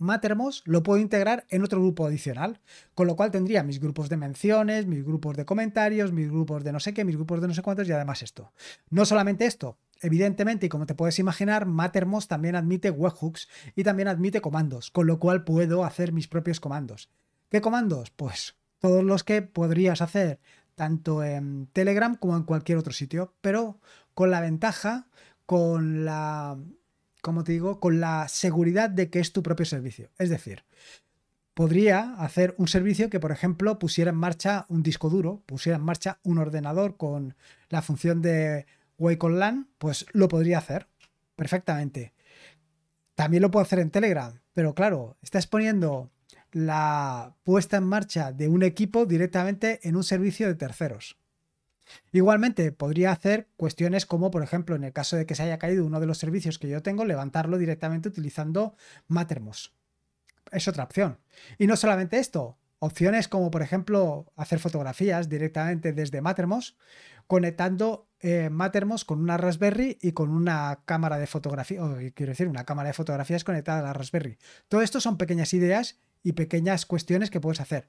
Mattermost 0.00 0.66
lo 0.66 0.82
puedo 0.82 1.00
integrar 1.00 1.46
en 1.50 1.62
otro 1.62 1.80
grupo 1.80 2.06
adicional, 2.06 2.60
con 2.94 3.06
lo 3.06 3.16
cual 3.16 3.30
tendría 3.30 3.62
mis 3.62 3.80
grupos 3.80 4.08
de 4.08 4.16
menciones, 4.16 4.86
mis 4.86 5.04
grupos 5.04 5.36
de 5.36 5.44
comentarios, 5.44 6.12
mis 6.12 6.30
grupos 6.30 6.64
de 6.64 6.72
no 6.72 6.80
sé 6.80 6.94
qué, 6.94 7.04
mis 7.04 7.16
grupos 7.16 7.40
de 7.40 7.48
no 7.48 7.54
sé 7.54 7.62
cuántos 7.62 7.88
y 7.88 7.92
además 7.92 8.22
esto. 8.22 8.52
No 8.88 9.04
solamente 9.04 9.46
esto, 9.46 9.78
evidentemente, 10.00 10.66
y 10.66 10.68
como 10.68 10.86
te 10.86 10.94
puedes 10.94 11.18
imaginar, 11.18 11.66
Mattermost 11.66 12.28
también 12.28 12.56
admite 12.56 12.90
webhooks 12.90 13.48
y 13.76 13.84
también 13.84 14.08
admite 14.08 14.40
comandos, 14.40 14.90
con 14.90 15.06
lo 15.06 15.18
cual 15.18 15.44
puedo 15.44 15.84
hacer 15.84 16.12
mis 16.12 16.28
propios 16.28 16.60
comandos. 16.60 17.10
¿Qué 17.50 17.60
comandos? 17.60 18.10
Pues 18.10 18.56
todos 18.78 19.04
los 19.04 19.24
que 19.24 19.42
podrías 19.42 20.00
hacer 20.00 20.40
tanto 20.74 21.22
en 21.22 21.66
Telegram 21.72 22.16
como 22.16 22.36
en 22.36 22.44
cualquier 22.44 22.78
otro 22.78 22.92
sitio, 22.92 23.34
pero 23.42 23.78
con 24.14 24.30
la 24.30 24.40
ventaja, 24.40 25.08
con 25.44 26.04
la 26.06 26.56
como 27.20 27.44
te 27.44 27.52
digo, 27.52 27.80
con 27.80 28.00
la 28.00 28.28
seguridad 28.28 28.90
de 28.90 29.10
que 29.10 29.20
es 29.20 29.32
tu 29.32 29.42
propio 29.42 29.66
servicio. 29.66 30.10
Es 30.18 30.30
decir, 30.30 30.64
podría 31.54 32.14
hacer 32.14 32.54
un 32.58 32.68
servicio 32.68 33.10
que, 33.10 33.20
por 33.20 33.32
ejemplo, 33.32 33.78
pusiera 33.78 34.10
en 34.10 34.16
marcha 34.16 34.66
un 34.68 34.82
disco 34.82 35.10
duro, 35.10 35.42
pusiera 35.46 35.76
en 35.76 35.84
marcha 35.84 36.18
un 36.22 36.38
ordenador 36.38 36.96
con 36.96 37.34
la 37.68 37.82
función 37.82 38.22
de 38.22 38.66
Wake 38.98 39.26
on 39.26 39.38
LAN, 39.38 39.68
pues 39.78 40.06
lo 40.12 40.28
podría 40.28 40.58
hacer 40.58 40.86
perfectamente. 41.36 42.12
También 43.14 43.42
lo 43.42 43.50
puedo 43.50 43.64
hacer 43.64 43.78
en 43.78 43.90
Telegram, 43.90 44.40
pero 44.52 44.74
claro, 44.74 45.16
estás 45.22 45.46
poniendo 45.46 46.10
la 46.52 47.34
puesta 47.44 47.76
en 47.76 47.84
marcha 47.84 48.32
de 48.32 48.48
un 48.48 48.62
equipo 48.62 49.06
directamente 49.06 49.80
en 49.86 49.96
un 49.96 50.04
servicio 50.04 50.46
de 50.48 50.54
terceros. 50.54 51.16
Igualmente, 52.12 52.72
podría 52.72 53.12
hacer 53.12 53.48
cuestiones 53.56 54.06
como, 54.06 54.30
por 54.30 54.42
ejemplo, 54.42 54.76
en 54.76 54.84
el 54.84 54.92
caso 54.92 55.16
de 55.16 55.26
que 55.26 55.34
se 55.34 55.42
haya 55.42 55.58
caído 55.58 55.84
uno 55.86 56.00
de 56.00 56.06
los 56.06 56.18
servicios 56.18 56.58
que 56.58 56.68
yo 56.68 56.82
tengo, 56.82 57.04
levantarlo 57.04 57.58
directamente 57.58 58.08
utilizando 58.08 58.74
Mattermost. 59.08 59.74
Es 60.50 60.66
otra 60.68 60.84
opción. 60.84 61.18
Y 61.58 61.66
no 61.66 61.76
solamente 61.76 62.18
esto, 62.18 62.58
opciones 62.80 63.28
como, 63.28 63.50
por 63.50 63.62
ejemplo, 63.62 64.32
hacer 64.36 64.58
fotografías 64.58 65.28
directamente 65.28 65.92
desde 65.92 66.20
Mattermost, 66.20 66.76
conectando 67.26 68.08
eh, 68.20 68.50
con 69.06 69.20
una 69.20 69.36
Raspberry 69.36 69.98
y 70.00 70.12
con 70.12 70.30
una 70.30 70.80
cámara 70.84 71.18
de 71.18 71.26
fotografía, 71.26 71.84
o 71.84 71.96
quiero 72.14 72.30
decir, 72.30 72.48
una 72.48 72.64
cámara 72.64 72.88
de 72.88 72.92
fotografías 72.94 73.44
conectada 73.44 73.78
a 73.78 73.82
la 73.82 73.92
Raspberry. 73.92 74.38
Todo 74.68 74.82
esto 74.82 75.00
son 75.00 75.16
pequeñas 75.16 75.54
ideas 75.54 76.00
y 76.22 76.32
pequeñas 76.32 76.86
cuestiones 76.86 77.30
que 77.30 77.40
puedes 77.40 77.60
hacer. 77.60 77.88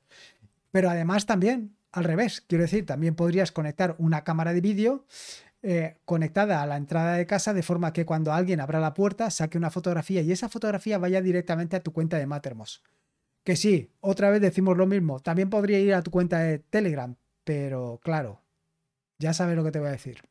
Pero 0.72 0.90
además 0.90 1.26
también 1.26 1.76
al 1.92 2.04
revés, 2.04 2.42
quiero 2.42 2.64
decir, 2.64 2.86
también 2.86 3.16
podrías 3.16 3.52
conectar 3.52 3.96
una 3.98 4.24
cámara 4.24 4.54
de 4.54 4.62
vídeo 4.62 5.06
eh, 5.64 5.98
conectada 6.06 6.64
a 6.64 6.66
la 6.66 6.78
entrada 6.78 7.14
de 7.14 7.28
casa 7.28 7.54
de 7.54 7.62
forma 7.62 7.94
que 7.94 8.06
cuando 8.06 8.34
alguien 8.34 8.60
abra 8.60 8.80
la 8.80 8.94
puerta 8.96 9.30
saque 9.30 9.60
una 9.60 9.70
fotografía 9.70 10.22
y 10.22 10.32
esa 10.32 10.50
fotografía 10.50 10.98
vaya 10.98 11.22
directamente 11.22 11.76
a 11.76 11.84
tu 11.84 11.94
cuenta 11.94 12.18
de 12.18 12.26
Mattermost. 12.26 12.84
Que 13.44 13.56
sí, 13.56 13.92
otra 14.00 14.30
vez 14.30 14.42
decimos 14.42 14.78
lo 14.78 14.88
mismo, 14.88 15.20
también 15.20 15.50
podría 15.50 15.80
ir 15.80 15.94
a 15.94 16.02
tu 16.02 16.12
cuenta 16.12 16.40
de 16.40 16.60
Telegram, 16.60 17.16
pero 17.44 18.00
claro, 18.04 18.42
ya 19.20 19.34
sabes 19.34 19.56
lo 19.56 19.64
que 19.64 19.72
te 19.72 19.80
voy 19.80 19.90
a 19.90 19.92
decir. 19.92 20.22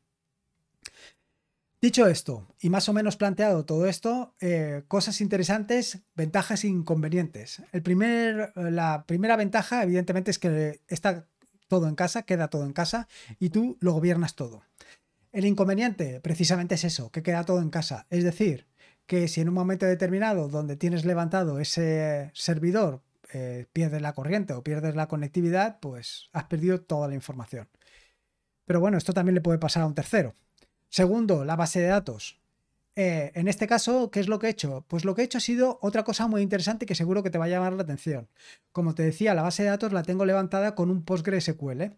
Dicho 1.81 2.05
esto, 2.07 2.47
y 2.59 2.69
más 2.69 2.87
o 2.89 2.93
menos 2.93 3.17
planteado 3.17 3.65
todo 3.65 3.87
esto, 3.87 4.35
eh, 4.39 4.83
cosas 4.87 5.19
interesantes, 5.19 6.03
ventajas 6.13 6.63
e 6.63 6.67
inconvenientes. 6.67 7.63
El 7.71 7.81
primer, 7.81 8.51
la 8.55 9.05
primera 9.07 9.35
ventaja, 9.35 9.81
evidentemente, 9.81 10.29
es 10.29 10.37
que 10.37 10.81
esta 10.87 11.25
todo 11.71 11.87
en 11.87 11.95
casa, 11.95 12.23
queda 12.23 12.49
todo 12.49 12.65
en 12.65 12.73
casa 12.73 13.07
y 13.39 13.49
tú 13.49 13.77
lo 13.79 13.93
gobiernas 13.93 14.35
todo. 14.35 14.65
El 15.31 15.45
inconveniente 15.45 16.19
precisamente 16.19 16.75
es 16.75 16.83
eso, 16.83 17.11
que 17.11 17.23
queda 17.23 17.45
todo 17.45 17.61
en 17.61 17.69
casa. 17.69 18.07
Es 18.09 18.25
decir, 18.25 18.67
que 19.05 19.29
si 19.29 19.39
en 19.39 19.47
un 19.47 19.55
momento 19.55 19.85
determinado 19.85 20.49
donde 20.49 20.75
tienes 20.75 21.05
levantado 21.05 21.61
ese 21.61 22.29
servidor 22.33 23.01
eh, 23.31 23.67
pierdes 23.71 24.01
la 24.01 24.11
corriente 24.11 24.51
o 24.51 24.65
pierdes 24.65 24.95
la 24.95 25.07
conectividad, 25.07 25.79
pues 25.79 26.29
has 26.33 26.43
perdido 26.43 26.81
toda 26.81 27.07
la 27.07 27.15
información. 27.15 27.69
Pero 28.65 28.81
bueno, 28.81 28.97
esto 28.97 29.13
también 29.13 29.35
le 29.35 29.41
puede 29.41 29.57
pasar 29.57 29.83
a 29.83 29.85
un 29.85 29.95
tercero. 29.95 30.35
Segundo, 30.89 31.45
la 31.45 31.55
base 31.55 31.79
de 31.79 31.87
datos. 31.87 32.40
Eh, 32.95 33.31
en 33.35 33.47
este 33.47 33.67
caso, 33.67 34.11
¿qué 34.11 34.19
es 34.19 34.27
lo 34.27 34.39
que 34.39 34.47
he 34.47 34.49
hecho? 34.49 34.85
Pues 34.87 35.05
lo 35.05 35.15
que 35.15 35.21
he 35.21 35.25
hecho 35.25 35.37
ha 35.37 35.41
sido 35.41 35.79
otra 35.81 36.03
cosa 36.03 36.27
muy 36.27 36.41
interesante 36.41 36.85
que 36.85 36.95
seguro 36.95 37.23
que 37.23 37.29
te 37.29 37.37
va 37.37 37.45
a 37.45 37.49
llamar 37.49 37.73
la 37.73 37.83
atención. 37.83 38.27
Como 38.71 38.95
te 38.95 39.03
decía, 39.03 39.33
la 39.33 39.43
base 39.43 39.63
de 39.63 39.69
datos 39.69 39.93
la 39.93 40.03
tengo 40.03 40.25
levantada 40.25 40.75
con 40.75 40.89
un 40.89 41.03
PostgreSQL. 41.03 41.95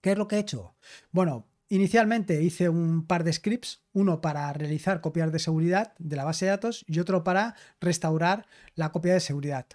¿Qué 0.00 0.12
es 0.12 0.18
lo 0.18 0.28
que 0.28 0.36
he 0.36 0.40
hecho? 0.40 0.74
Bueno, 1.12 1.46
inicialmente 1.68 2.42
hice 2.42 2.68
un 2.68 3.06
par 3.06 3.24
de 3.24 3.32
scripts, 3.32 3.82
uno 3.92 4.20
para 4.20 4.52
realizar 4.52 5.00
copias 5.00 5.32
de 5.32 5.38
seguridad 5.38 5.94
de 5.98 6.16
la 6.16 6.24
base 6.24 6.44
de 6.44 6.50
datos 6.50 6.84
y 6.86 6.98
otro 6.98 7.24
para 7.24 7.54
restaurar 7.80 8.46
la 8.74 8.92
copia 8.92 9.14
de 9.14 9.20
seguridad. 9.20 9.66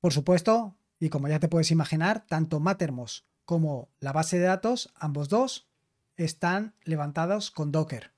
Por 0.00 0.12
supuesto, 0.12 0.76
y 0.98 1.10
como 1.10 1.28
ya 1.28 1.38
te 1.38 1.48
puedes 1.48 1.70
imaginar, 1.70 2.26
tanto 2.26 2.60
Mattermost 2.60 3.24
como 3.44 3.90
la 4.00 4.12
base 4.12 4.38
de 4.38 4.46
datos, 4.46 4.92
ambos 4.94 5.28
dos, 5.28 5.68
están 6.16 6.74
levantados 6.84 7.50
con 7.50 7.72
Docker. 7.72 8.11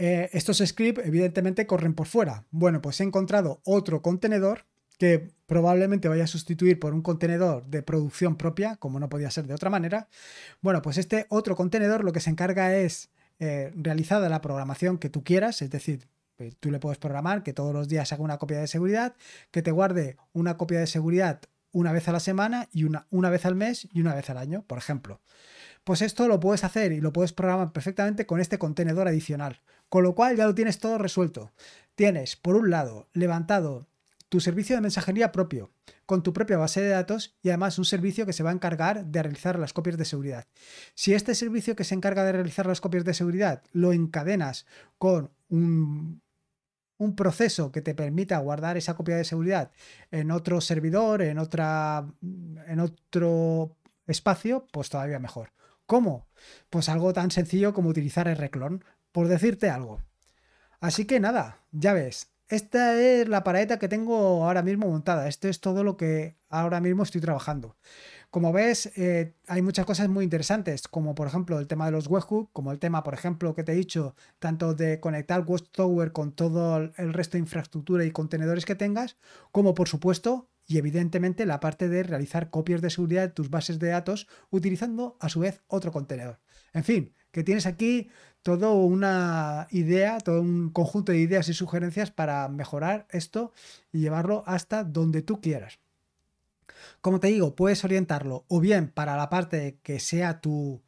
Eh, 0.00 0.30
estos 0.32 0.58
scripts 0.58 1.04
evidentemente 1.04 1.66
corren 1.66 1.92
por 1.92 2.06
fuera. 2.06 2.46
Bueno, 2.50 2.80
pues 2.80 3.00
he 3.00 3.04
encontrado 3.04 3.60
otro 3.64 4.00
contenedor 4.00 4.64
que 4.96 5.32
probablemente 5.46 6.08
vaya 6.08 6.24
a 6.24 6.28
sustituir 6.28 6.78
por 6.78 6.94
un 6.94 7.02
contenedor 7.02 7.66
de 7.66 7.82
producción 7.82 8.36
propia, 8.36 8.76
como 8.76 9.00
no 9.00 9.08
podía 9.08 9.30
ser 9.30 9.46
de 9.48 9.54
otra 9.54 9.70
manera. 9.70 10.08
Bueno, 10.60 10.82
pues 10.82 10.98
este 10.98 11.26
otro 11.30 11.56
contenedor 11.56 12.04
lo 12.04 12.12
que 12.12 12.20
se 12.20 12.30
encarga 12.30 12.76
es 12.76 13.10
eh, 13.40 13.72
realizada 13.74 14.28
la 14.28 14.40
programación 14.40 14.98
que 14.98 15.10
tú 15.10 15.24
quieras, 15.24 15.62
es 15.62 15.70
decir, 15.70 16.08
eh, 16.38 16.52
tú 16.60 16.70
le 16.70 16.78
puedes 16.78 16.98
programar 16.98 17.42
que 17.42 17.52
todos 17.52 17.74
los 17.74 17.88
días 17.88 18.12
haga 18.12 18.22
una 18.22 18.38
copia 18.38 18.60
de 18.60 18.68
seguridad, 18.68 19.16
que 19.50 19.62
te 19.62 19.72
guarde 19.72 20.16
una 20.32 20.56
copia 20.56 20.78
de 20.78 20.86
seguridad 20.86 21.40
una 21.72 21.92
vez 21.92 22.06
a 22.06 22.12
la 22.12 22.20
semana 22.20 22.68
y 22.72 22.84
una, 22.84 23.06
una 23.10 23.30
vez 23.30 23.46
al 23.46 23.56
mes 23.56 23.88
y 23.92 24.00
una 24.00 24.14
vez 24.14 24.30
al 24.30 24.38
año, 24.38 24.64
por 24.66 24.78
ejemplo. 24.78 25.20
Pues 25.88 26.02
esto 26.02 26.28
lo 26.28 26.38
puedes 26.38 26.64
hacer 26.64 26.92
y 26.92 27.00
lo 27.00 27.14
puedes 27.14 27.32
programar 27.32 27.72
perfectamente 27.72 28.26
con 28.26 28.40
este 28.40 28.58
contenedor 28.58 29.08
adicional. 29.08 29.62
Con 29.88 30.02
lo 30.02 30.14
cual 30.14 30.36
ya 30.36 30.44
lo 30.44 30.54
tienes 30.54 30.80
todo 30.80 30.98
resuelto. 30.98 31.50
Tienes, 31.94 32.36
por 32.36 32.56
un 32.56 32.68
lado, 32.68 33.08
levantado 33.14 33.88
tu 34.28 34.38
servicio 34.40 34.76
de 34.76 34.82
mensajería 34.82 35.32
propio, 35.32 35.70
con 36.04 36.22
tu 36.22 36.34
propia 36.34 36.58
base 36.58 36.82
de 36.82 36.90
datos 36.90 37.38
y 37.40 37.48
además 37.48 37.78
un 37.78 37.86
servicio 37.86 38.26
que 38.26 38.34
se 38.34 38.42
va 38.42 38.50
a 38.50 38.52
encargar 38.52 39.06
de 39.06 39.22
realizar 39.22 39.58
las 39.58 39.72
copias 39.72 39.96
de 39.96 40.04
seguridad. 40.04 40.46
Si 40.94 41.14
este 41.14 41.34
servicio 41.34 41.74
que 41.74 41.84
se 41.84 41.94
encarga 41.94 42.22
de 42.22 42.32
realizar 42.32 42.66
las 42.66 42.82
copias 42.82 43.06
de 43.06 43.14
seguridad 43.14 43.62
lo 43.72 43.94
encadenas 43.94 44.66
con 44.98 45.30
un, 45.48 46.20
proceso 47.16 47.72
que 47.72 47.80
te 47.80 47.94
permita 47.94 48.36
guardar 48.40 48.76
esa 48.76 48.94
copia 48.94 49.16
de 49.16 49.24
seguridad 49.24 49.70
en 50.10 50.32
otro 50.32 50.60
servidor, 50.60 51.22
en, 51.22 51.38
otra, 51.38 52.06
en 52.20 52.78
otro 52.78 53.74
espacio, 54.06 54.66
pues 54.70 54.90
todavía 54.90 55.18
mejor. 55.18 55.48
¿Cómo? 55.88 56.28
Pues 56.68 56.90
algo 56.90 57.14
tan 57.14 57.30
sencillo 57.30 57.72
como 57.72 57.88
utilizar 57.88 58.28
Rclone, 58.28 58.80
por 59.10 59.26
decirte 59.26 59.70
algo. 59.70 60.02
Así 60.80 61.06
que 61.06 61.18
nada, 61.18 61.62
ya 61.72 61.94
ves, 61.94 62.30
esta 62.48 63.00
es 63.00 63.26
la 63.26 63.42
paraeta 63.42 63.78
que 63.78 63.88
tengo 63.88 64.44
ahora 64.44 64.60
mismo 64.60 64.86
montada. 64.86 65.28
Esto 65.28 65.48
es 65.48 65.62
todo 65.62 65.84
lo 65.84 65.96
que 65.96 66.36
ahora 66.50 66.80
mismo 66.80 67.04
estoy 67.04 67.22
trabajando. 67.22 67.74
Como 68.30 68.52
ves, 68.52 68.92
eh, 68.98 69.32
hay 69.46 69.62
muchas 69.62 69.86
cosas 69.86 70.10
muy 70.10 70.24
interesantes, 70.24 70.88
como 70.88 71.14
por 71.14 71.26
ejemplo 71.26 71.58
el 71.58 71.66
tema 71.66 71.86
de 71.86 71.92
los 71.92 72.06
webhooks, 72.06 72.50
como 72.52 72.70
el 72.70 72.78
tema, 72.78 73.02
por 73.02 73.14
ejemplo, 73.14 73.54
que 73.54 73.64
te 73.64 73.72
he 73.72 73.74
dicho, 73.74 74.14
tanto 74.38 74.74
de 74.74 75.00
conectar 75.00 75.42
Watchtower 75.46 76.12
con 76.12 76.32
todo 76.32 76.76
el 76.76 77.14
resto 77.14 77.38
de 77.38 77.44
infraestructura 77.44 78.04
y 78.04 78.10
contenedores 78.10 78.66
que 78.66 78.74
tengas, 78.74 79.16
como 79.52 79.72
por 79.74 79.88
supuesto 79.88 80.50
y 80.68 80.76
evidentemente 80.76 81.46
la 81.46 81.60
parte 81.60 81.88
de 81.88 82.02
realizar 82.04 82.50
copias 82.50 82.82
de 82.82 82.90
seguridad 82.90 83.22
de 83.22 83.32
tus 83.32 83.50
bases 83.50 83.78
de 83.78 83.88
datos 83.88 84.28
utilizando 84.50 85.16
a 85.18 85.30
su 85.30 85.40
vez 85.40 85.62
otro 85.66 85.90
contenedor. 85.90 86.38
En 86.74 86.84
fin, 86.84 87.14
que 87.32 87.42
tienes 87.42 87.66
aquí 87.66 88.10
toda 88.42 88.70
una 88.70 89.66
idea, 89.70 90.18
todo 90.18 90.42
un 90.42 90.70
conjunto 90.70 91.10
de 91.12 91.18
ideas 91.18 91.48
y 91.48 91.54
sugerencias 91.54 92.10
para 92.10 92.46
mejorar 92.48 93.06
esto 93.10 93.52
y 93.90 94.00
llevarlo 94.00 94.44
hasta 94.46 94.84
donde 94.84 95.22
tú 95.22 95.40
quieras. 95.40 95.80
Como 97.00 97.18
te 97.18 97.28
digo, 97.28 97.56
puedes 97.56 97.82
orientarlo 97.84 98.44
o 98.48 98.60
bien 98.60 98.88
para 98.88 99.16
la 99.16 99.30
parte 99.30 99.80
que 99.82 100.00
sea 100.00 100.42
tu 100.42 100.82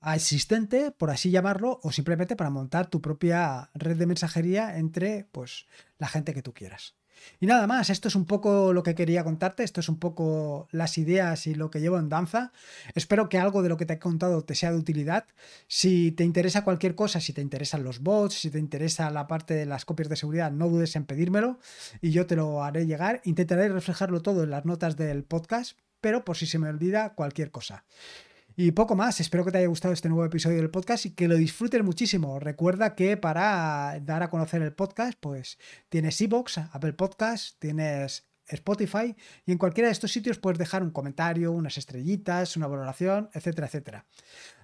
asistente, 0.00 0.92
por 0.92 1.10
así 1.10 1.30
llamarlo, 1.30 1.80
o 1.82 1.90
simplemente 1.90 2.36
para 2.36 2.48
montar 2.48 2.88
tu 2.88 3.02
propia 3.02 3.70
red 3.74 3.96
de 3.96 4.06
mensajería 4.06 4.78
entre 4.78 5.28
pues 5.32 5.66
la 5.98 6.06
gente 6.08 6.32
que 6.32 6.42
tú 6.42 6.54
quieras. 6.54 6.99
Y 7.40 7.46
nada 7.46 7.66
más, 7.66 7.90
esto 7.90 8.08
es 8.08 8.14
un 8.14 8.24
poco 8.24 8.72
lo 8.72 8.82
que 8.82 8.94
quería 8.94 9.24
contarte, 9.24 9.62
esto 9.62 9.80
es 9.80 9.88
un 9.88 9.98
poco 9.98 10.68
las 10.70 10.98
ideas 10.98 11.46
y 11.46 11.54
lo 11.54 11.70
que 11.70 11.80
llevo 11.80 11.98
en 11.98 12.08
danza. 12.08 12.52
Espero 12.94 13.28
que 13.28 13.38
algo 13.38 13.62
de 13.62 13.68
lo 13.68 13.76
que 13.76 13.86
te 13.86 13.94
he 13.94 13.98
contado 13.98 14.42
te 14.42 14.54
sea 14.54 14.72
de 14.72 14.78
utilidad. 14.78 15.26
Si 15.66 16.12
te 16.12 16.24
interesa 16.24 16.64
cualquier 16.64 16.94
cosa, 16.94 17.20
si 17.20 17.32
te 17.32 17.40
interesan 17.40 17.84
los 17.84 18.00
bots, 18.00 18.34
si 18.34 18.50
te 18.50 18.58
interesa 18.58 19.10
la 19.10 19.26
parte 19.26 19.54
de 19.54 19.66
las 19.66 19.84
copias 19.84 20.08
de 20.08 20.16
seguridad, 20.16 20.50
no 20.50 20.68
dudes 20.68 20.96
en 20.96 21.04
pedírmelo 21.04 21.58
y 22.00 22.10
yo 22.10 22.26
te 22.26 22.36
lo 22.36 22.62
haré 22.62 22.86
llegar. 22.86 23.20
Intentaré 23.24 23.68
reflejarlo 23.68 24.22
todo 24.22 24.44
en 24.44 24.50
las 24.50 24.64
notas 24.64 24.96
del 24.96 25.24
podcast, 25.24 25.78
pero 26.00 26.24
por 26.24 26.36
si 26.36 26.46
se 26.46 26.58
me 26.58 26.68
olvida 26.68 27.14
cualquier 27.14 27.50
cosa. 27.50 27.84
Y 28.56 28.72
poco 28.72 28.94
más, 28.94 29.20
espero 29.20 29.44
que 29.44 29.52
te 29.52 29.58
haya 29.58 29.68
gustado 29.68 29.94
este 29.94 30.08
nuevo 30.08 30.24
episodio 30.24 30.58
del 30.58 30.70
podcast 30.70 31.06
y 31.06 31.10
que 31.10 31.28
lo 31.28 31.36
disfrutes 31.36 31.82
muchísimo. 31.82 32.38
Recuerda 32.40 32.94
que 32.94 33.16
para 33.16 33.98
dar 34.02 34.22
a 34.22 34.30
conocer 34.30 34.62
el 34.62 34.72
podcast, 34.72 35.18
pues 35.20 35.58
tienes 35.88 36.20
Evox, 36.20 36.58
Apple 36.58 36.92
Podcast, 36.92 37.58
tienes 37.58 38.29
Spotify 38.50 39.16
y 39.46 39.52
en 39.52 39.58
cualquiera 39.58 39.88
de 39.88 39.92
estos 39.92 40.12
sitios 40.12 40.38
puedes 40.38 40.58
dejar 40.58 40.82
un 40.82 40.90
comentario, 40.90 41.52
unas 41.52 41.78
estrellitas, 41.78 42.56
una 42.56 42.66
valoración, 42.66 43.30
etcétera, 43.32 43.66
etcétera. 43.66 44.06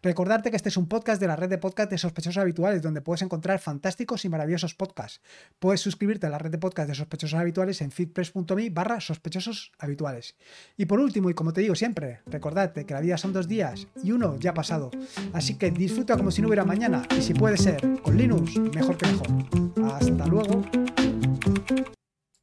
Recordarte 0.02 0.50
que 0.50 0.56
este 0.56 0.68
es 0.68 0.76
un 0.76 0.88
podcast 0.88 1.20
de 1.20 1.26
la 1.26 1.36
red 1.36 1.48
de 1.48 1.58
podcast 1.58 1.90
de 1.90 1.98
sospechosos 1.98 2.38
habituales 2.38 2.82
donde 2.82 3.00
puedes 3.00 3.22
encontrar 3.22 3.58
fantásticos 3.58 4.24
y 4.24 4.28
maravillosos 4.28 4.74
podcasts. 4.74 5.20
Puedes 5.58 5.80
suscribirte 5.80 6.26
a 6.26 6.30
la 6.30 6.38
red 6.38 6.50
de 6.50 6.58
podcast 6.58 6.88
de 6.88 6.94
sospechosos 6.94 7.38
habituales 7.38 7.80
en 7.80 7.90
feedpress.me 7.90 8.70
barra 8.70 9.00
sospechosos 9.00 9.72
habituales. 9.78 10.36
Y 10.76 10.86
por 10.86 11.00
último, 11.00 11.30
y 11.30 11.34
como 11.34 11.52
te 11.52 11.60
digo 11.60 11.74
siempre, 11.74 12.20
recordarte 12.26 12.86
que 12.86 12.94
la 12.94 13.00
vida 13.00 13.16
son 13.16 13.32
dos 13.32 13.48
días 13.48 13.86
y 14.02 14.12
uno 14.12 14.38
ya 14.38 14.50
ha 14.50 14.54
pasado. 14.54 14.90
Así 15.32 15.56
que 15.56 15.70
disfruta 15.70 16.16
como 16.16 16.30
si 16.30 16.42
no 16.42 16.48
hubiera 16.48 16.64
mañana 16.64 17.02
y 17.16 17.22
si 17.22 17.34
puede 17.34 17.56
ser 17.56 17.80
con 18.02 18.16
Linux, 18.16 18.58
mejor 18.58 18.96
que 18.96 19.06
mejor. 19.06 19.28
Hasta 19.92 20.26
luego. 20.26 20.62